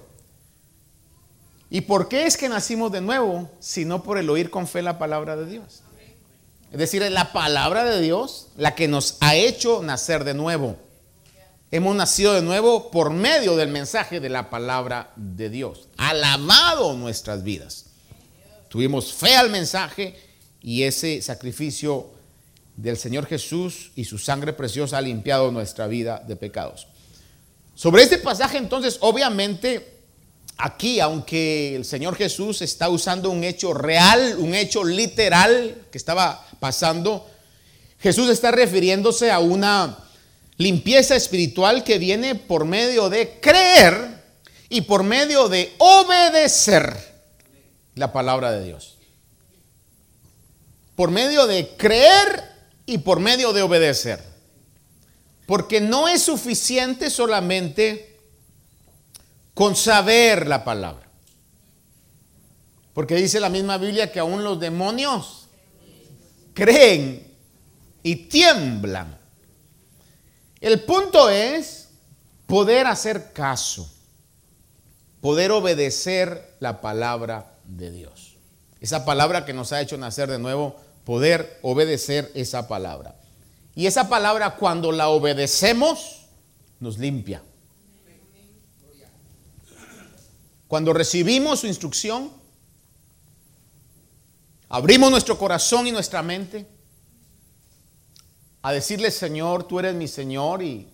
[1.69, 3.49] ¿Y por qué es que nacimos de nuevo?
[3.59, 5.81] Sino por el oír con fe la palabra de Dios.
[6.71, 10.77] Es decir, la palabra de Dios la que nos ha hecho nacer de nuevo.
[11.69, 15.89] Hemos nacido de nuevo por medio del mensaje de la palabra de Dios.
[15.97, 17.87] Alabado nuestras vidas.
[18.69, 20.17] Tuvimos fe al mensaje
[20.61, 22.09] y ese sacrificio
[22.77, 26.87] del Señor Jesús y su sangre preciosa ha limpiado nuestra vida de pecados.
[27.75, 29.97] Sobre este pasaje entonces, obviamente,
[30.57, 36.47] aquí, aunque el Señor Jesús está usando un hecho real, un hecho literal que estaba
[36.61, 37.29] pasando,
[37.99, 40.06] Jesús está refiriéndose a una
[40.57, 44.23] limpieza espiritual que viene por medio de creer
[44.69, 46.95] y por medio de obedecer
[47.95, 48.97] la palabra de Dios.
[50.95, 52.43] Por medio de creer
[52.85, 54.23] y por medio de obedecer.
[55.45, 58.17] Porque no es suficiente solamente
[59.53, 61.07] con saber la palabra.
[62.93, 65.47] Porque dice la misma Biblia que aún los demonios
[66.53, 67.31] creen
[68.01, 69.17] y tiemblan.
[70.59, 71.89] El punto es
[72.47, 73.89] poder hacer caso,
[75.21, 78.37] poder obedecer la palabra de Dios.
[78.79, 83.15] Esa palabra que nos ha hecho nacer de nuevo poder obedecer esa palabra.
[83.75, 86.25] Y esa palabra cuando la obedecemos
[86.79, 87.43] nos limpia.
[90.67, 92.31] Cuando recibimos su instrucción,
[94.67, 96.67] abrimos nuestro corazón y nuestra mente
[98.61, 100.87] a decirle, Señor, tú eres mi Señor y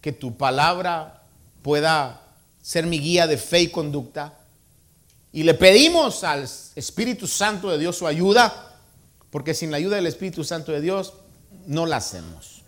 [0.00, 1.22] que tu palabra
[1.62, 2.22] pueda
[2.60, 4.34] ser mi guía de fe y conducta.
[5.32, 8.68] Y le pedimos al Espíritu Santo de Dios su ayuda
[9.32, 11.14] porque sin la ayuda del Espíritu Santo de Dios
[11.66, 12.62] no la hacemos.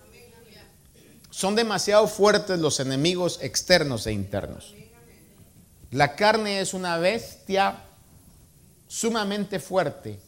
[1.29, 4.75] Son demasiado fuertes los enemigos externos e internos.
[5.91, 7.83] La carne es una bestia
[8.89, 10.19] sumamente fuerte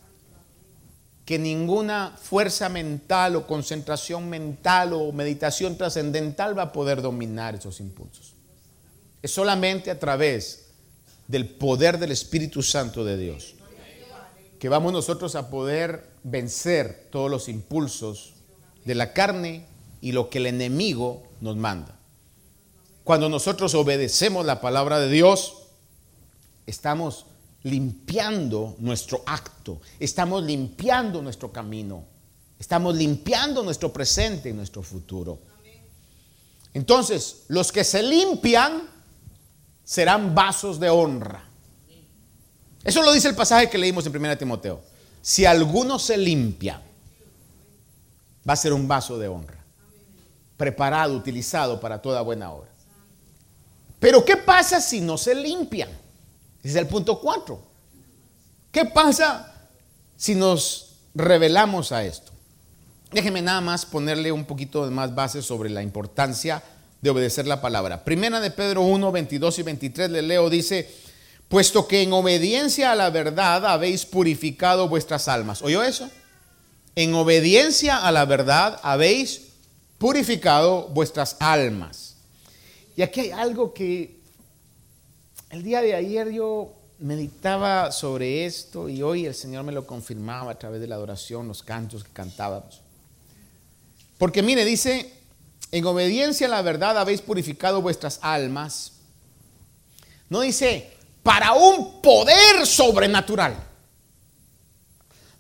[1.27, 7.81] que ninguna fuerza mental o concentración mental o meditación trascendental va a poder dominar esos
[7.81, 8.33] impulsos.
[9.21, 10.69] Es solamente a través
[11.27, 13.57] del poder del Espíritu Santo de Dios
[14.59, 18.35] que vamos nosotros a poder vencer todos los impulsos
[18.85, 19.67] de la carne
[20.01, 21.99] y lo que el enemigo nos manda.
[23.05, 25.69] Cuando nosotros obedecemos la palabra de Dios,
[26.67, 27.27] estamos
[27.63, 32.05] limpiando nuestro acto, estamos limpiando nuestro camino,
[32.59, 35.39] estamos limpiando nuestro presente y nuestro futuro.
[36.75, 38.83] Entonces, los que se limpian
[39.83, 41.43] serán vasos de honra.
[42.85, 44.81] Eso lo dice el pasaje que leímos en 1 Timoteo.
[45.23, 46.81] Si alguno se limpia,
[48.49, 49.65] va a ser un vaso de honra,
[50.57, 52.71] preparado, utilizado para toda buena obra.
[53.99, 55.89] Pero ¿qué pasa si no se limpian?
[56.67, 57.61] Ese es el punto 4.
[58.73, 59.55] ¿Qué pasa
[60.17, 62.33] si nos revelamos a esto?
[63.13, 66.61] Déjeme nada más ponerle un poquito de más base sobre la importancia
[67.01, 68.03] de obedecer la palabra.
[68.03, 70.93] Primera de Pedro 1, 22 y 23 le leo, dice,
[71.49, 75.63] puesto que en obediencia a la verdad habéis purificado vuestras almas.
[75.63, 76.11] ¿Oyó eso?
[76.97, 79.53] En obediencia a la verdad habéis
[79.99, 82.17] purificado vuestras almas.
[82.97, 84.16] Y aquí hay algo que
[85.51, 90.53] el día de ayer yo meditaba sobre esto y hoy el Señor me lo confirmaba
[90.53, 92.81] a través de la adoración, los cantos que cantábamos.
[94.19, 95.13] Porque mire, dice,
[95.71, 98.93] en obediencia a la verdad habéis purificado vuestras almas.
[100.29, 100.91] No dice,
[101.23, 103.57] para un poder sobrenatural.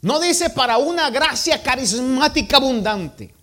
[0.03, 3.35] No dice para una gracia carismática abundante.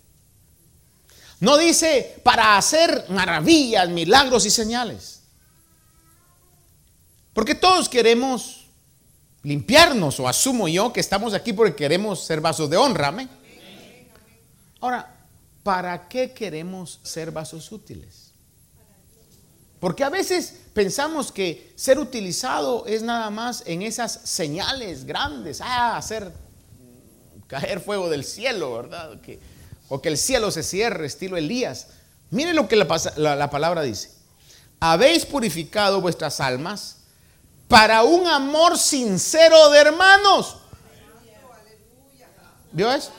[1.40, 5.13] No dice para hacer maravillas, milagros y señales.
[7.34, 8.68] Porque todos queremos
[9.42, 13.14] limpiarnos, o asumo yo que estamos aquí porque queremos ser vasos de honra.
[14.80, 15.14] Ahora,
[15.62, 18.32] ¿para qué queremos ser vasos útiles?
[19.80, 25.96] Porque a veces pensamos que ser utilizado es nada más en esas señales grandes, ah,
[25.96, 26.32] hacer
[27.48, 29.20] caer fuego del cielo, ¿verdad?
[29.88, 31.88] O que el cielo se cierre, estilo Elías.
[32.30, 34.10] Mire lo que la palabra dice.
[34.80, 37.03] Habéis purificado vuestras almas
[37.74, 40.58] para un amor sincero de hermanos.
[42.70, 43.10] ¿Vio eso?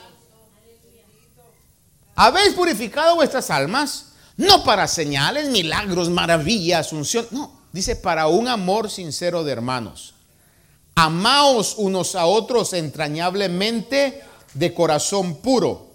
[2.14, 7.26] Habéis purificado vuestras almas no para señales, milagros, maravillas, unción.
[7.32, 10.14] No, dice para un amor sincero de hermanos.
[10.94, 15.90] Amaos unos a otros entrañablemente de corazón puro,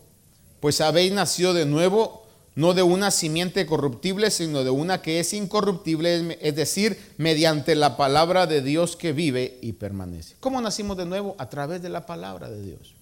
[0.59, 2.20] pues habéis nacido de nuevo,
[2.55, 7.95] no de una simiente corruptible, sino de una que es incorruptible, es decir, mediante la
[7.95, 10.35] palabra de Dios que vive y permanece.
[10.39, 11.35] ¿Cómo nacimos de nuevo?
[11.37, 12.93] A través de la palabra de Dios.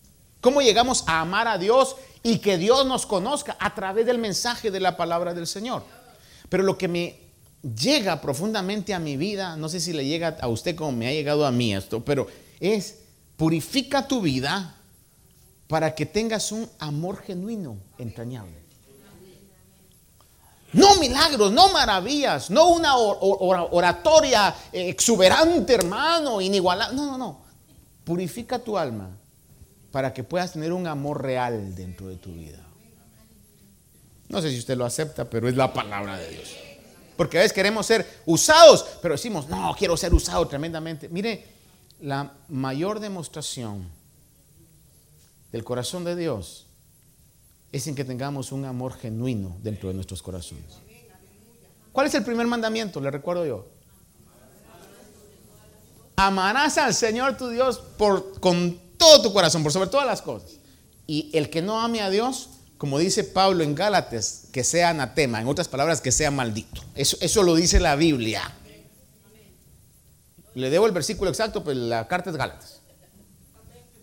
[0.42, 3.58] ¿Cómo llegamos a amar a Dios y que Dios nos conozca?
[3.60, 5.84] A través del mensaje de la palabra del Señor.
[6.48, 7.18] Pero lo que me
[7.62, 11.12] llega profundamente a mi vida, no sé si le llega a usted como me ha
[11.12, 12.28] llegado a mí esto, pero
[12.60, 13.00] es
[13.36, 14.76] purifica tu vida
[15.68, 18.59] para que tengas un amor genuino, entrañable.
[20.74, 26.96] No milagros, no maravillas, no una oratoria exuberante, hermano, inigualable.
[26.96, 27.42] No, no, no.
[28.04, 29.10] Purifica tu alma
[29.92, 32.60] para que puedas tener un amor real dentro de tu vida.
[34.28, 36.56] No sé si usted lo acepta, pero es la palabra de Dios.
[37.18, 41.10] Porque a veces queremos ser usados, pero decimos, no, quiero ser usado tremendamente.
[41.10, 41.46] Mire,
[42.02, 43.90] la mayor demostración
[45.52, 46.68] del corazón de Dios
[47.72, 50.80] es en que tengamos un amor genuino dentro de nuestros corazones.
[51.92, 53.00] ¿Cuál es el primer mandamiento?
[53.00, 53.68] Le recuerdo yo.
[56.16, 57.82] Amarás al Señor tu Dios
[58.40, 60.52] con todo tu corazón, por sobre todas las cosas.
[61.08, 65.42] Y el que no ame a Dios, como dice Pablo en Gálatas, que sea anatema,
[65.42, 66.82] en otras palabras, que sea maldito.
[66.96, 68.42] Eso, eso lo dice la Biblia.
[70.56, 72.82] Le debo el versículo exacto, pero la carta es Gálatas.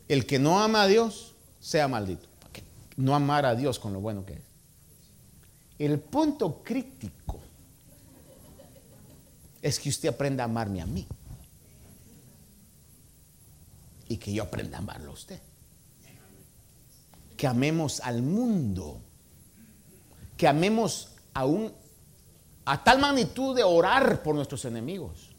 [0.08, 2.28] El que no ama a Dios, sea maldito.
[2.96, 4.42] No amar a Dios con lo bueno que es.
[5.78, 7.40] El punto crítico
[9.60, 11.06] es que usted aprenda a amarme a mí.
[14.08, 15.40] Y que yo aprenda a amarlo a usted
[17.36, 19.00] que amemos al mundo,
[20.36, 21.72] que amemos a, un,
[22.64, 25.30] a tal magnitud de orar por nuestros enemigos.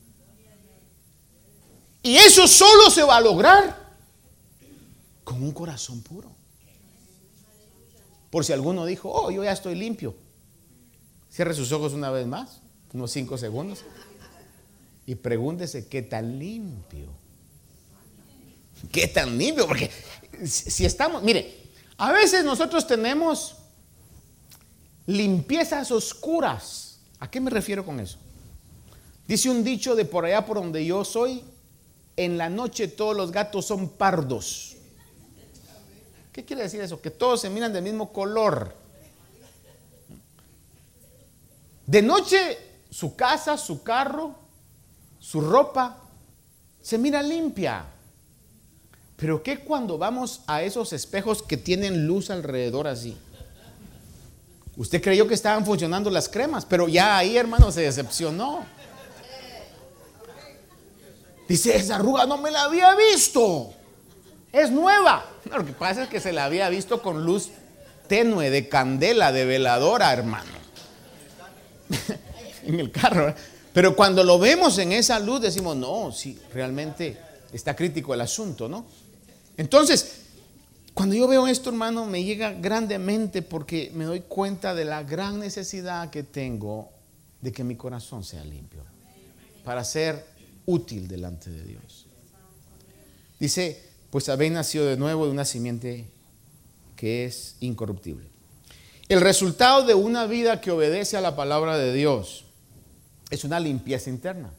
[2.04, 3.98] Y eso solo se va a lograr
[5.24, 6.37] con un corazón puro.
[8.30, 10.16] Por si alguno dijo, oh, yo ya estoy limpio.
[11.32, 12.62] Cierre sus ojos una vez más,
[12.94, 13.84] unos cinco segundos,
[15.06, 17.08] y pregúntese qué tan limpio.
[18.92, 19.68] ¿Qué tan limpio?
[19.68, 19.90] Porque
[20.46, 21.56] si estamos, mire,
[21.98, 23.56] a veces nosotros tenemos
[25.06, 27.00] limpiezas oscuras.
[27.20, 28.18] ¿A qué me refiero con eso?
[29.28, 31.44] Dice un dicho de por allá por donde yo soy,
[32.16, 34.77] en la noche todos los gatos son pardos.
[36.38, 37.02] ¿Qué quiere decir eso?
[37.02, 38.72] Que todos se miran del mismo color.
[41.88, 42.60] De noche
[42.92, 44.36] su casa, su carro,
[45.20, 45.98] su ropa
[46.80, 47.86] se mira limpia.
[49.16, 53.18] Pero ¿qué cuando vamos a esos espejos que tienen luz alrededor así?
[54.76, 58.64] Usted creyó que estaban funcionando las cremas, pero ya ahí, hermano, se decepcionó.
[61.48, 63.74] Dice, esa arruga no me la había visto.
[64.58, 65.24] Es nueva.
[65.56, 67.50] lo que pasa es que se la había visto con luz
[68.08, 70.50] tenue, de candela, de veladora, hermano.
[72.64, 73.36] en el carro.
[73.72, 77.16] Pero cuando lo vemos en esa luz decimos, no, sí, realmente
[77.54, 78.88] está crítico el asunto, ¿no?
[79.58, 80.22] Entonces,
[80.96, 85.40] cuando yo veo esto, hermano, me llega grandemente porque me doy cuenta de la gran
[85.40, 86.90] necesidad que tengo
[87.42, 88.82] de que mi corazón sea limpio
[89.64, 90.26] para ser
[90.66, 92.08] útil delante de Dios.
[93.40, 96.08] Dice, pues habéis nacido de nuevo de una simiente
[96.96, 98.28] que es incorruptible.
[99.10, 102.46] El resultado de una vida que obedece a la palabra de Dios
[103.30, 104.52] es una limpieza interna.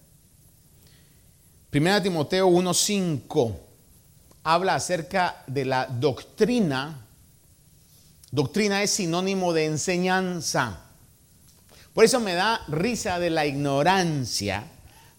[1.71, 3.57] Primera Timoteo 1.5
[4.45, 7.07] habla acerca de la doctrina.
[8.31, 10.85] Doctrina es sinónimo de enseñanza.
[11.93, 14.65] Por eso me da risa de la ignorancia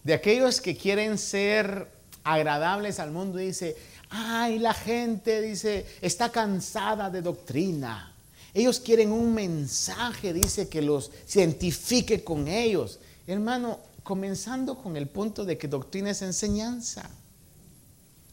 [0.02, 3.76] de aquellos que quieren ser agradables al mundo dice,
[4.10, 8.14] ay, la gente dice, está cansada de doctrina.
[8.52, 12.98] Ellos quieren un mensaje, dice, que los cientifique con ellos.
[13.26, 17.08] Hermano, comenzando con el punto de que doctrina es enseñanza.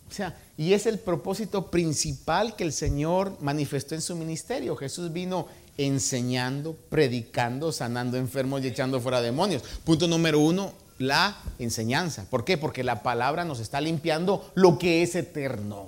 [0.10, 4.76] O sea, y es el propósito principal que el Señor manifestó en su ministerio.
[4.76, 5.48] Jesús vino
[5.78, 9.62] enseñando, predicando, sanando enfermos y echando fuera demonios.
[9.84, 12.26] Punto número uno, la enseñanza.
[12.30, 12.58] ¿Por qué?
[12.58, 15.88] Porque la palabra nos está limpiando lo que es eterno.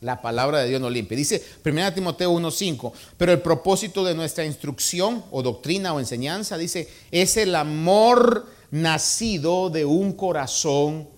[0.00, 1.16] La palabra de Dios nos limpia.
[1.16, 6.88] Dice 1 Timoteo 1.5, pero el propósito de nuestra instrucción o doctrina o enseñanza, dice,
[7.10, 11.08] es el amor nacido de un corazón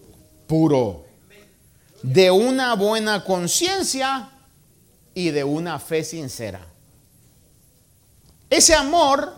[0.46, 1.08] puro
[2.02, 4.30] de una buena conciencia
[5.14, 6.66] y de una fe sincera.
[8.50, 9.37] Ese amor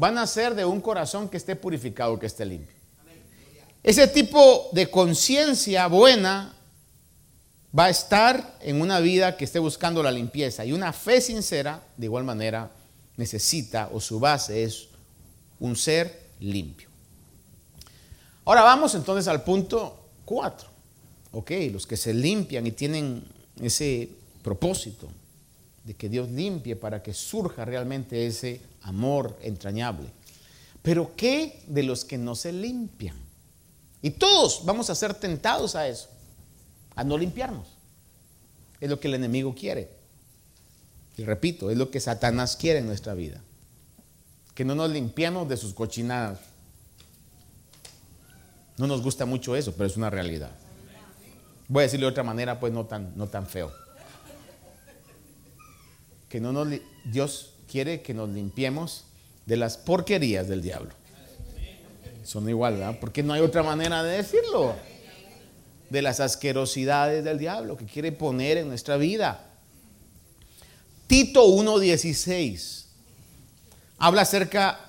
[0.00, 2.74] va a nacer de un corazón que esté purificado, que esté limpio.
[3.82, 6.54] Ese tipo de conciencia buena
[7.76, 11.82] va a estar en una vida que esté buscando la limpieza y una fe sincera,
[11.96, 12.70] de igual manera,
[13.16, 14.88] necesita o su base es
[15.58, 16.88] un ser limpio.
[18.44, 20.72] Ahora vamos entonces al punto 4
[21.32, 23.24] ok, los que se limpian y tienen
[23.60, 24.10] ese
[24.42, 25.08] propósito
[25.84, 30.10] de que Dios limpie para que surja realmente ese amor entrañable.
[30.82, 33.16] Pero ¿qué de los que no se limpian?
[34.02, 36.08] Y todos vamos a ser tentados a eso,
[36.96, 37.68] a no limpiarnos.
[38.80, 39.90] es lo que el enemigo quiere.
[41.16, 43.40] Y repito, es lo que Satanás quiere en nuestra vida.
[44.54, 46.40] Que no nos limpiemos de sus cochinadas.
[48.76, 50.50] No nos gusta mucho eso, pero es una realidad.
[51.68, 53.72] Voy a decirlo de otra manera, pues no tan, no tan feo.
[56.28, 56.66] Que no nos,
[57.04, 59.04] Dios quiere que nos limpiemos
[59.46, 60.92] de las porquerías del diablo.
[62.24, 62.98] Son igual, ¿verdad?
[63.00, 64.74] Porque no hay otra manera de decirlo.
[65.90, 69.46] De las asquerosidades del diablo que quiere poner en nuestra vida.
[71.06, 72.82] Tito 1.16
[73.98, 74.80] habla acerca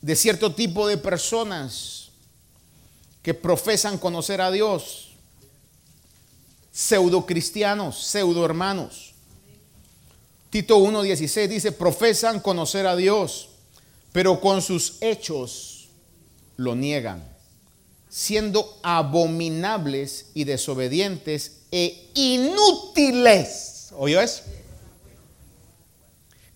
[0.00, 2.10] de cierto tipo de personas
[3.22, 5.10] que profesan conocer a Dios,
[6.72, 9.07] pseudo cristianos, pseudo hermanos.
[10.50, 13.50] Tito 1.16 dice, profesan conocer a Dios,
[14.12, 15.88] pero con sus hechos
[16.56, 17.22] lo niegan,
[18.08, 23.90] siendo abominables y desobedientes e inútiles.
[23.96, 24.42] ¿Oyó eso?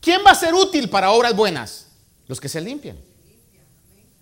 [0.00, 1.86] ¿Quién va a ser útil para obras buenas?
[2.26, 2.98] Los que se limpian.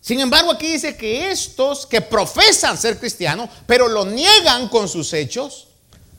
[0.01, 5.13] Sin embargo, aquí dice que estos que profesan ser cristianos, pero lo niegan con sus
[5.13, 5.69] hechos,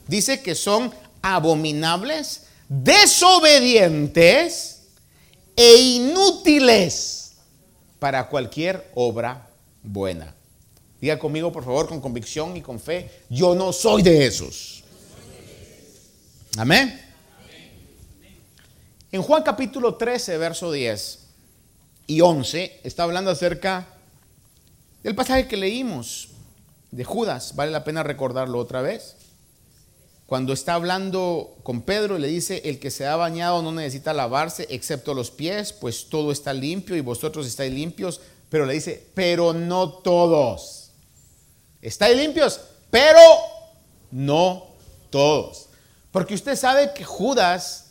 [0.06, 2.42] dice que son abominables,
[2.72, 4.84] desobedientes
[5.54, 7.34] e inútiles
[7.98, 9.46] para cualquier obra
[9.82, 10.34] buena.
[10.98, 14.84] Diga conmigo, por favor, con convicción y con fe, yo no soy de esos.
[16.56, 16.98] Amén.
[19.10, 21.18] En Juan capítulo 13, verso 10
[22.06, 23.86] y 11, está hablando acerca
[25.02, 26.30] del pasaje que leímos
[26.90, 27.54] de Judas.
[27.54, 29.16] Vale la pena recordarlo otra vez.
[30.32, 34.66] Cuando está hablando con Pedro, le dice, el que se ha bañado no necesita lavarse
[34.70, 38.18] excepto los pies, pues todo está limpio y vosotros estáis limpios.
[38.48, 40.92] Pero le dice, pero no todos.
[41.82, 43.20] Estáis limpios, pero
[44.10, 44.68] no
[45.10, 45.68] todos.
[46.10, 47.90] Porque usted sabe que Judas,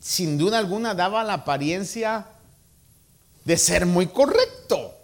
[0.00, 2.26] sin duda alguna, daba la apariencia
[3.44, 4.94] de ser muy correcto.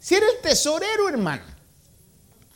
[0.00, 1.53] Si era el tesorero, hermano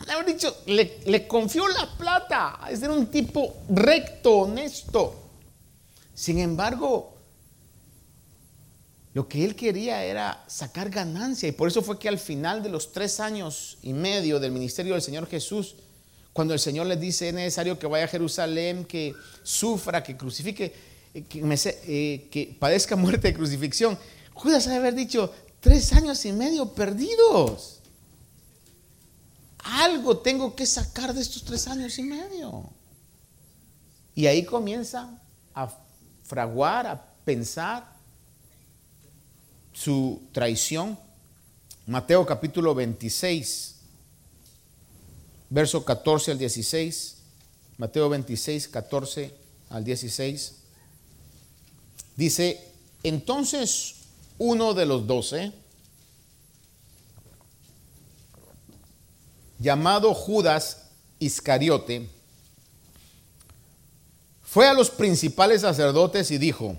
[0.07, 2.61] le dicho, le, confió la plata.
[2.70, 5.30] Es un tipo recto, honesto.
[6.14, 7.14] Sin embargo,
[9.14, 11.49] lo que él quería era sacar ganancia.
[11.49, 14.92] Y por eso fue que al final de los tres años y medio del ministerio
[14.92, 15.74] del Señor Jesús,
[16.32, 20.72] cuando el Señor le dice es necesario que vaya a Jerusalén, que sufra, que crucifique,
[21.14, 21.40] eh, que,
[21.88, 23.99] eh, que padezca muerte de crucifixión,
[24.34, 27.78] Judas debe haber dicho, tres años y medio perdidos
[29.69, 32.71] algo tengo que sacar de estos tres años y medio.
[34.14, 35.21] Y ahí comienza
[35.55, 35.69] a
[36.25, 37.93] fraguar, a pensar
[39.73, 40.99] su traición.
[41.87, 43.77] Mateo capítulo 26,
[45.51, 47.16] verso 14 al 16.
[47.77, 49.35] Mateo 26, 14
[49.71, 50.55] al 16.
[52.16, 52.61] Dice,
[53.05, 53.95] entonces
[54.39, 55.53] uno de los doce,
[59.59, 60.88] llamado Judas
[61.18, 62.09] Iscariote,
[64.42, 66.76] fue a los principales sacerdotes y dijo,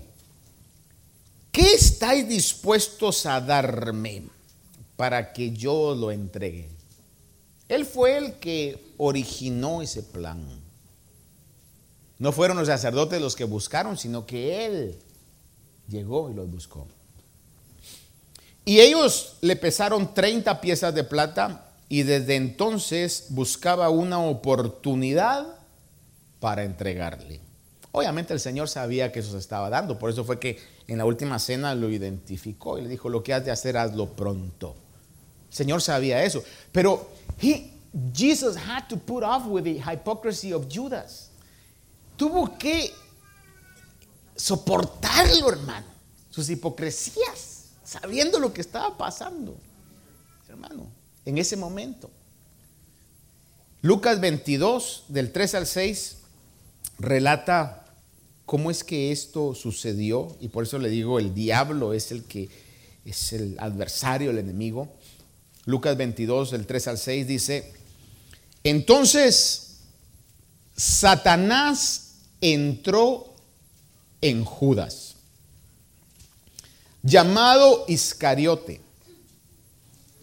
[1.52, 4.24] ¿qué estáis dispuestos a darme
[4.96, 6.68] para que yo lo entregue?
[7.68, 10.44] Él fue el que originó ese plan.
[12.18, 14.98] No fueron los sacerdotes los que buscaron, sino que él
[15.88, 16.88] llegó y los buscó.
[18.64, 25.44] Y ellos le pesaron 30 piezas de plata y desde entonces buscaba una oportunidad
[26.38, 27.40] para entregarle.
[27.90, 31.04] Obviamente el Señor sabía que eso se estaba dando, por eso fue que en la
[31.04, 34.76] última cena lo identificó y le dijo, lo que has de hacer, hazlo pronto.
[35.50, 37.10] El Señor sabía eso, pero
[37.42, 37.72] he,
[38.14, 41.30] Jesus had to put off with the hypocrisy of Judas.
[42.16, 42.92] Tuvo que
[44.36, 45.86] soportarlo, hermano,
[46.30, 49.56] sus hipocresías, sabiendo lo que estaba pasando.
[50.48, 52.10] Hermano, en ese momento.
[53.82, 56.16] Lucas 22, del 3 al 6,
[56.98, 57.86] relata
[58.44, 62.48] cómo es que esto sucedió, y por eso le digo, el diablo es el que
[63.04, 64.92] es el adversario, el enemigo.
[65.64, 67.72] Lucas 22, del 3 al 6 dice,
[68.64, 69.78] entonces
[70.76, 73.34] Satanás entró
[74.20, 75.16] en Judas,
[77.02, 78.80] llamado Iscariote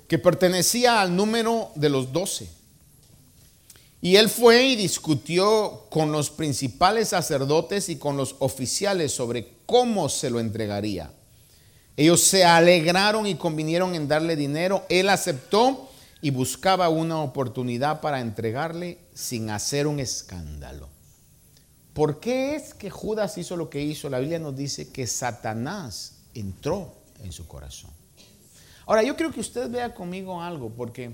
[0.07, 2.49] que pertenecía al número de los doce.
[4.01, 10.07] Y él fue y discutió con los principales sacerdotes y con los oficiales sobre cómo
[10.07, 11.11] se lo entregaría.
[11.97, 14.85] Ellos se alegraron y convinieron en darle dinero.
[14.87, 15.89] Él aceptó
[16.21, 20.89] y buscaba una oportunidad para entregarle sin hacer un escándalo.
[21.93, 24.09] ¿Por qué es que Judas hizo lo que hizo?
[24.09, 26.93] La Biblia nos dice que Satanás entró
[27.23, 27.96] en su corazón.
[28.87, 31.13] Ahora, yo creo que usted vea conmigo algo, porque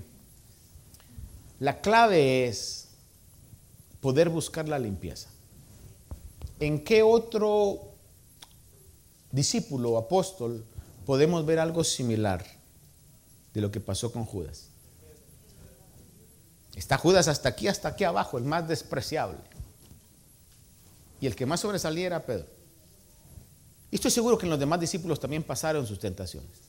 [1.58, 2.88] la clave es
[4.00, 5.28] poder buscar la limpieza.
[6.60, 7.80] ¿En qué otro
[9.32, 10.64] discípulo o apóstol
[11.04, 12.46] podemos ver algo similar
[13.52, 14.68] de lo que pasó con Judas?
[16.76, 19.40] Está Judas hasta aquí, hasta aquí abajo, el más despreciable.
[21.20, 22.46] Y el que más sobresalía era Pedro.
[23.90, 26.63] Y estoy seguro que en los demás discípulos también pasaron sus tentaciones.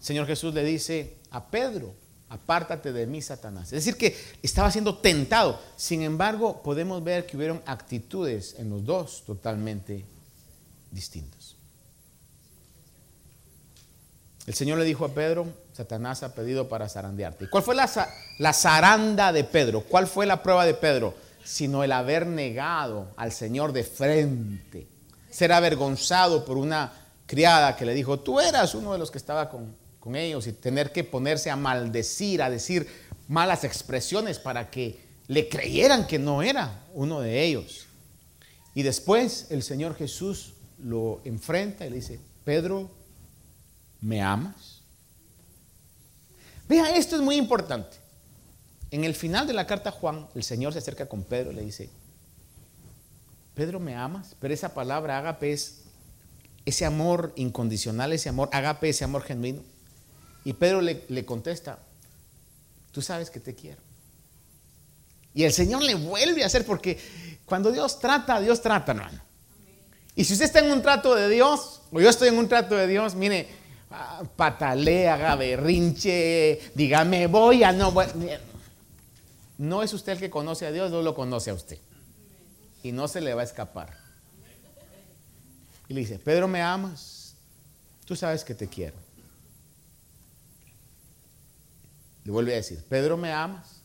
[0.00, 1.94] Señor Jesús le dice a Pedro,
[2.28, 3.64] apártate de mí, Satanás.
[3.64, 5.60] Es decir, que estaba siendo tentado.
[5.76, 10.04] Sin embargo, podemos ver que hubieron actitudes en los dos totalmente
[10.90, 11.56] distintas.
[14.46, 17.50] El Señor le dijo a Pedro, Satanás ha pedido para zarandearte.
[17.50, 17.90] ¿Cuál fue la,
[18.38, 19.82] la zaranda de Pedro?
[19.82, 21.14] ¿Cuál fue la prueba de Pedro?
[21.44, 24.86] Sino el haber negado al Señor de frente.
[25.30, 26.92] Ser avergonzado por una
[27.26, 29.74] criada que le dijo, tú eras uno de los que estaba con,
[30.06, 32.86] con ellos y tener que ponerse a maldecir, a decir
[33.26, 37.88] malas expresiones para que le creyeran que no era uno de ellos.
[38.72, 42.88] Y después el Señor Jesús lo enfrenta y le dice, Pedro,
[44.00, 44.80] ¿me amas?
[46.68, 47.96] Vea, esto es muy importante.
[48.92, 51.56] En el final de la carta a Juan, el Señor se acerca con Pedro y
[51.56, 51.90] le dice,
[53.56, 54.36] Pedro, ¿me amas?
[54.38, 55.82] Pero esa palabra ágape es
[56.64, 59.62] ese amor incondicional, ese amor ágape, ese amor genuino.
[60.46, 61.76] Y Pedro le, contesta,
[62.92, 63.80] tú sabes que te quiero.
[65.34, 67.00] Y el Señor le vuelve a hacer porque
[67.44, 69.20] cuando Dios trata, Dios trata, hermano.
[70.14, 72.76] Y si usted está en un trato de Dios, o yo estoy en un trato
[72.76, 73.48] de Dios, mire,
[73.90, 77.92] ah, patalea, haga berrinche, dígame voy a no.
[79.58, 81.80] No es usted el que conoce a Dios, no lo conoce a usted.
[82.84, 83.98] Y no se le va a escapar.
[85.88, 87.34] Y le dice, Pedro, ¿me amas?
[88.04, 89.05] Tú sabes que te quiero.
[92.26, 93.82] Le vuelve a decir, Pedro, ¿me amas?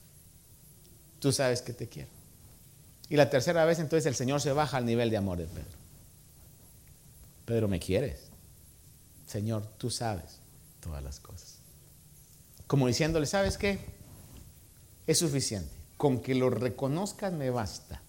[1.20, 2.10] Tú sabes que te quiero.
[3.08, 5.78] Y la tercera vez entonces el Señor se baja al nivel de amor de Pedro.
[7.46, 8.30] Pedro, ¿me quieres?
[9.28, 10.40] Señor, tú sabes
[10.80, 11.60] todas las cosas.
[12.66, 13.78] Como diciéndole, ¿sabes qué?
[15.06, 15.70] Es suficiente.
[15.96, 18.02] Con que lo reconozcas me basta.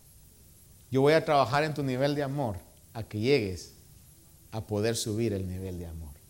[0.90, 2.56] Yo voy a trabajar en tu nivel de amor
[2.94, 3.74] a que llegues
[4.50, 6.21] a poder subir el nivel de amor.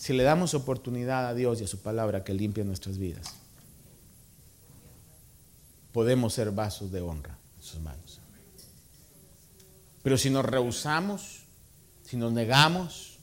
[0.00, 3.34] Si le damos oportunidad a Dios y a su palabra que limpie nuestras vidas,
[5.92, 8.18] podemos ser vasos de honra en sus manos.
[10.02, 11.42] Pero si nos rehusamos,
[12.02, 13.18] si nos negamos,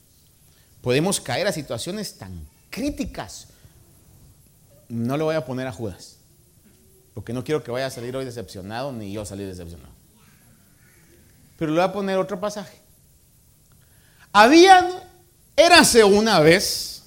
[0.81, 3.47] podemos caer a situaciones tan críticas.
[4.87, 6.17] No le voy a poner a Judas,
[7.15, 9.95] porque no quiero que vaya a salir hoy decepcionado ni yo salir decepcionado.
[11.57, 12.77] Pero le voy a poner otro pasaje.
[14.31, 15.06] Habían
[15.59, 17.01] Érase una vez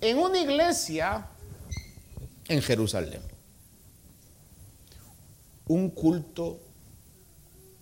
[0.00, 1.24] en una iglesia
[2.48, 3.22] en Jerusalén
[5.68, 6.58] un culto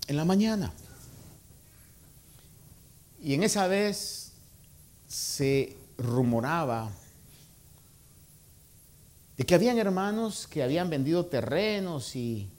[0.07, 0.75] en la mañana.
[3.19, 4.33] Y en esa vez
[5.09, 6.91] se rumoraba
[9.39, 12.51] de que habían hermanos que habían vendido terrenos y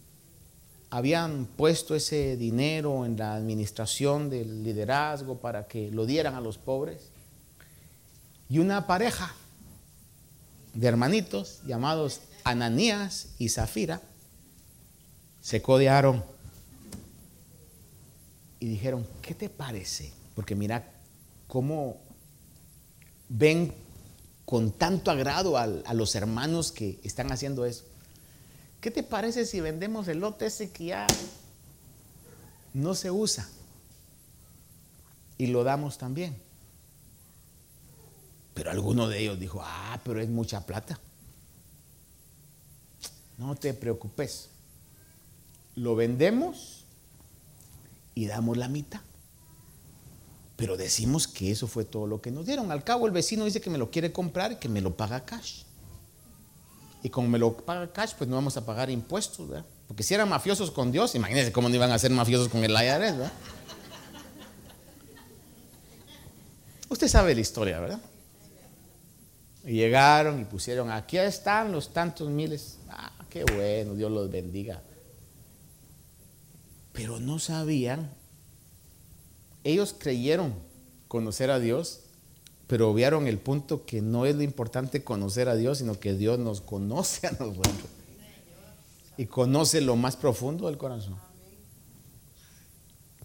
[0.89, 6.57] habían puesto ese dinero en la administración del liderazgo para que lo dieran a los
[6.57, 7.09] pobres.
[8.49, 9.33] Y una pareja
[10.73, 14.01] de hermanitos llamados Ananías y Zafira
[15.41, 16.23] se codearon
[18.59, 20.11] y dijeron, ¿qué te parece?
[20.35, 20.91] Porque mira
[21.47, 21.97] cómo
[23.29, 23.73] ven
[24.45, 27.85] con tanto agrado a, a los hermanos que están haciendo eso.
[28.85, 31.07] ¿Qué te parece si vendemos el lote ese que ya
[32.71, 33.49] no se usa
[35.39, 36.37] y lo damos también?
[38.53, 40.99] Pero alguno de ellos dijo, ah, pero es mucha plata.
[43.39, 44.49] No te preocupes.
[45.73, 46.85] Lo vendemos
[48.13, 49.01] y damos la mitad.
[50.57, 52.71] Pero decimos que eso fue todo lo que nos dieron.
[52.71, 55.25] Al cabo el vecino dice que me lo quiere comprar y que me lo paga
[55.25, 55.63] cash.
[57.05, 59.63] Y como me lo paga cash, pues no vamos a pagar impuestos, ¿verdad?
[59.87, 62.71] Porque si eran mafiosos con Dios, imagínense cómo no iban a ser mafiosos con el
[62.71, 63.31] IRS, ¿verdad?
[66.89, 67.99] Usted sabe la historia, ¿verdad?
[69.65, 72.79] Llegaron y pusieron, aquí están los tantos miles.
[72.89, 74.81] Ah, qué bueno, Dios los bendiga.
[76.91, 78.09] Pero no sabían,
[79.63, 80.55] ellos creyeron
[81.07, 81.99] conocer a Dios,
[82.67, 86.39] pero obviaron el punto que no es lo importante conocer a Dios, sino que Dios
[86.39, 87.89] nos conoce a nosotros.
[89.17, 91.15] y conoce lo más profundo del corazón.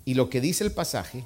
[0.05, 1.24] Y lo que dice el pasaje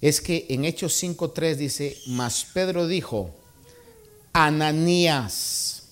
[0.00, 3.34] es que en Hechos 5.3 dice, mas Pedro dijo,
[4.32, 5.88] Ananías,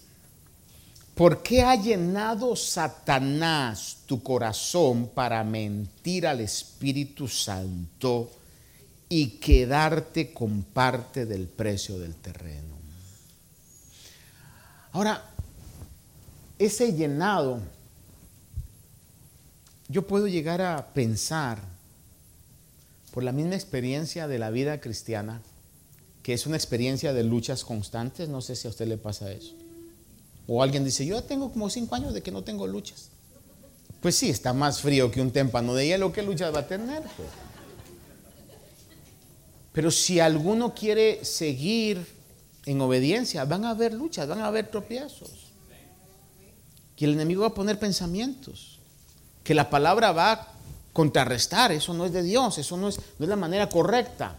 [1.15, 8.31] ¿por qué ha llenado Satanás tu corazón para mentir al Espíritu Santo
[9.11, 12.79] y quedarte con parte del precio del terreno?
[14.93, 15.23] Ahora,
[16.59, 17.61] ese llenado,
[19.89, 21.61] yo puedo llegar a pensar,
[23.11, 25.43] por la misma experiencia de la vida cristiana,
[26.23, 29.55] que es una experiencia de luchas constantes, no sé si a usted le pasa eso.
[30.47, 33.09] O alguien dice, yo tengo como cinco años de que no tengo luchas.
[34.01, 37.03] Pues sí, está más frío que un témpano de hielo, ¿qué luchas va a tener?
[37.03, 37.50] Pues?
[39.73, 42.05] Pero si alguno quiere seguir
[42.67, 45.31] en obediencia, van a haber luchas, van a haber tropiezos.
[46.97, 48.79] Que el enemigo va a poner pensamientos.
[49.45, 50.49] Que la palabra va a
[50.93, 51.73] contrarrestar.
[51.73, 54.39] Eso no es de Dios, eso no es, no es la manera correcta.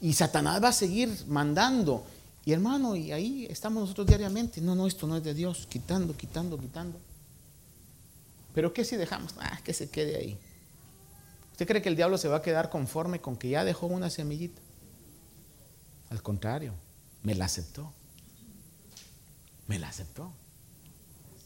[0.00, 2.04] Y Satanás va a seguir mandando.
[2.44, 4.60] Y hermano, y ahí estamos nosotros diariamente.
[4.60, 5.66] No, no, esto no es de Dios.
[5.68, 6.98] Quitando, quitando, quitando.
[8.54, 9.34] Pero ¿qué si dejamos?
[9.40, 10.38] Ah, que se quede ahí.
[11.56, 14.10] ¿Usted cree que el diablo se va a quedar conforme con que ya dejó una
[14.10, 14.60] semillita?
[16.10, 16.74] Al contrario,
[17.22, 17.94] me la aceptó.
[19.66, 20.34] Me la aceptó.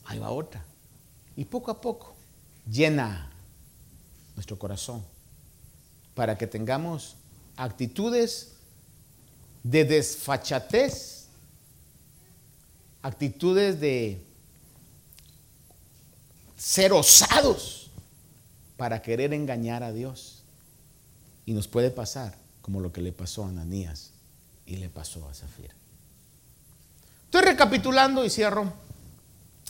[0.07, 0.65] Ahí va otra.
[1.37, 2.17] Y poco a poco
[2.69, 3.31] llena
[4.35, 5.07] nuestro corazón
[6.17, 7.15] para que tengamos
[7.55, 8.55] actitudes
[9.63, 11.29] de desfachatez,
[13.01, 14.27] actitudes de
[16.57, 17.80] ser osados
[18.81, 20.43] para querer engañar a Dios.
[21.45, 24.13] Y nos puede pasar como lo que le pasó a Ananías
[24.65, 25.75] y le pasó a Zafira.
[27.27, 28.73] Estoy recapitulando y cierro.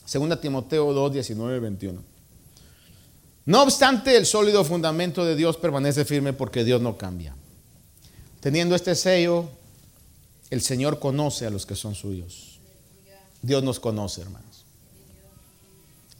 [0.04, 2.04] Segunda Timoteo 2, 19 21.
[3.46, 7.34] No obstante, el sólido fundamento de Dios permanece firme porque Dios no cambia.
[8.38, 9.48] Teniendo este sello,
[10.50, 12.60] el Señor conoce a los que son suyos.
[13.42, 14.49] Dios nos conoce, hermanos.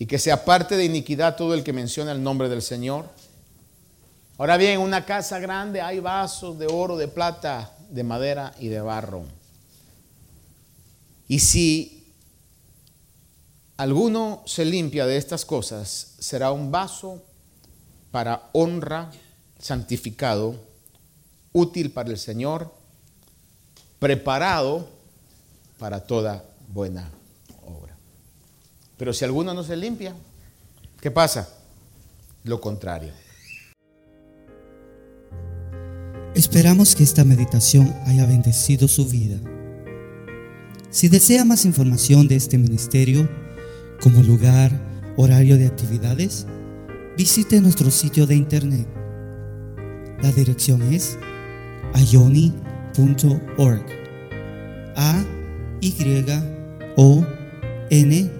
[0.00, 3.04] Y que se aparte de iniquidad todo el que menciona el nombre del Señor.
[4.38, 8.68] Ahora bien, en una casa grande hay vasos de oro, de plata, de madera y
[8.68, 9.24] de barro.
[11.28, 12.14] Y si
[13.76, 17.22] alguno se limpia de estas cosas, será un vaso
[18.10, 19.10] para honra,
[19.58, 20.56] santificado,
[21.52, 22.72] útil para el Señor,
[23.98, 24.88] preparado
[25.78, 27.19] para toda buena.
[29.00, 30.14] Pero si alguno no se limpia,
[31.00, 31.48] ¿qué pasa?
[32.44, 33.10] Lo contrario.
[36.34, 39.38] Esperamos que esta meditación haya bendecido su vida.
[40.90, 43.26] Si desea más información de este ministerio,
[44.02, 44.70] como lugar,
[45.16, 46.46] horario de actividades,
[47.16, 48.86] visite nuestro sitio de internet.
[50.20, 51.16] La dirección es
[51.94, 53.86] ayoni.org.
[54.94, 55.24] A
[55.80, 55.94] Y
[56.96, 57.26] O
[57.88, 58.39] N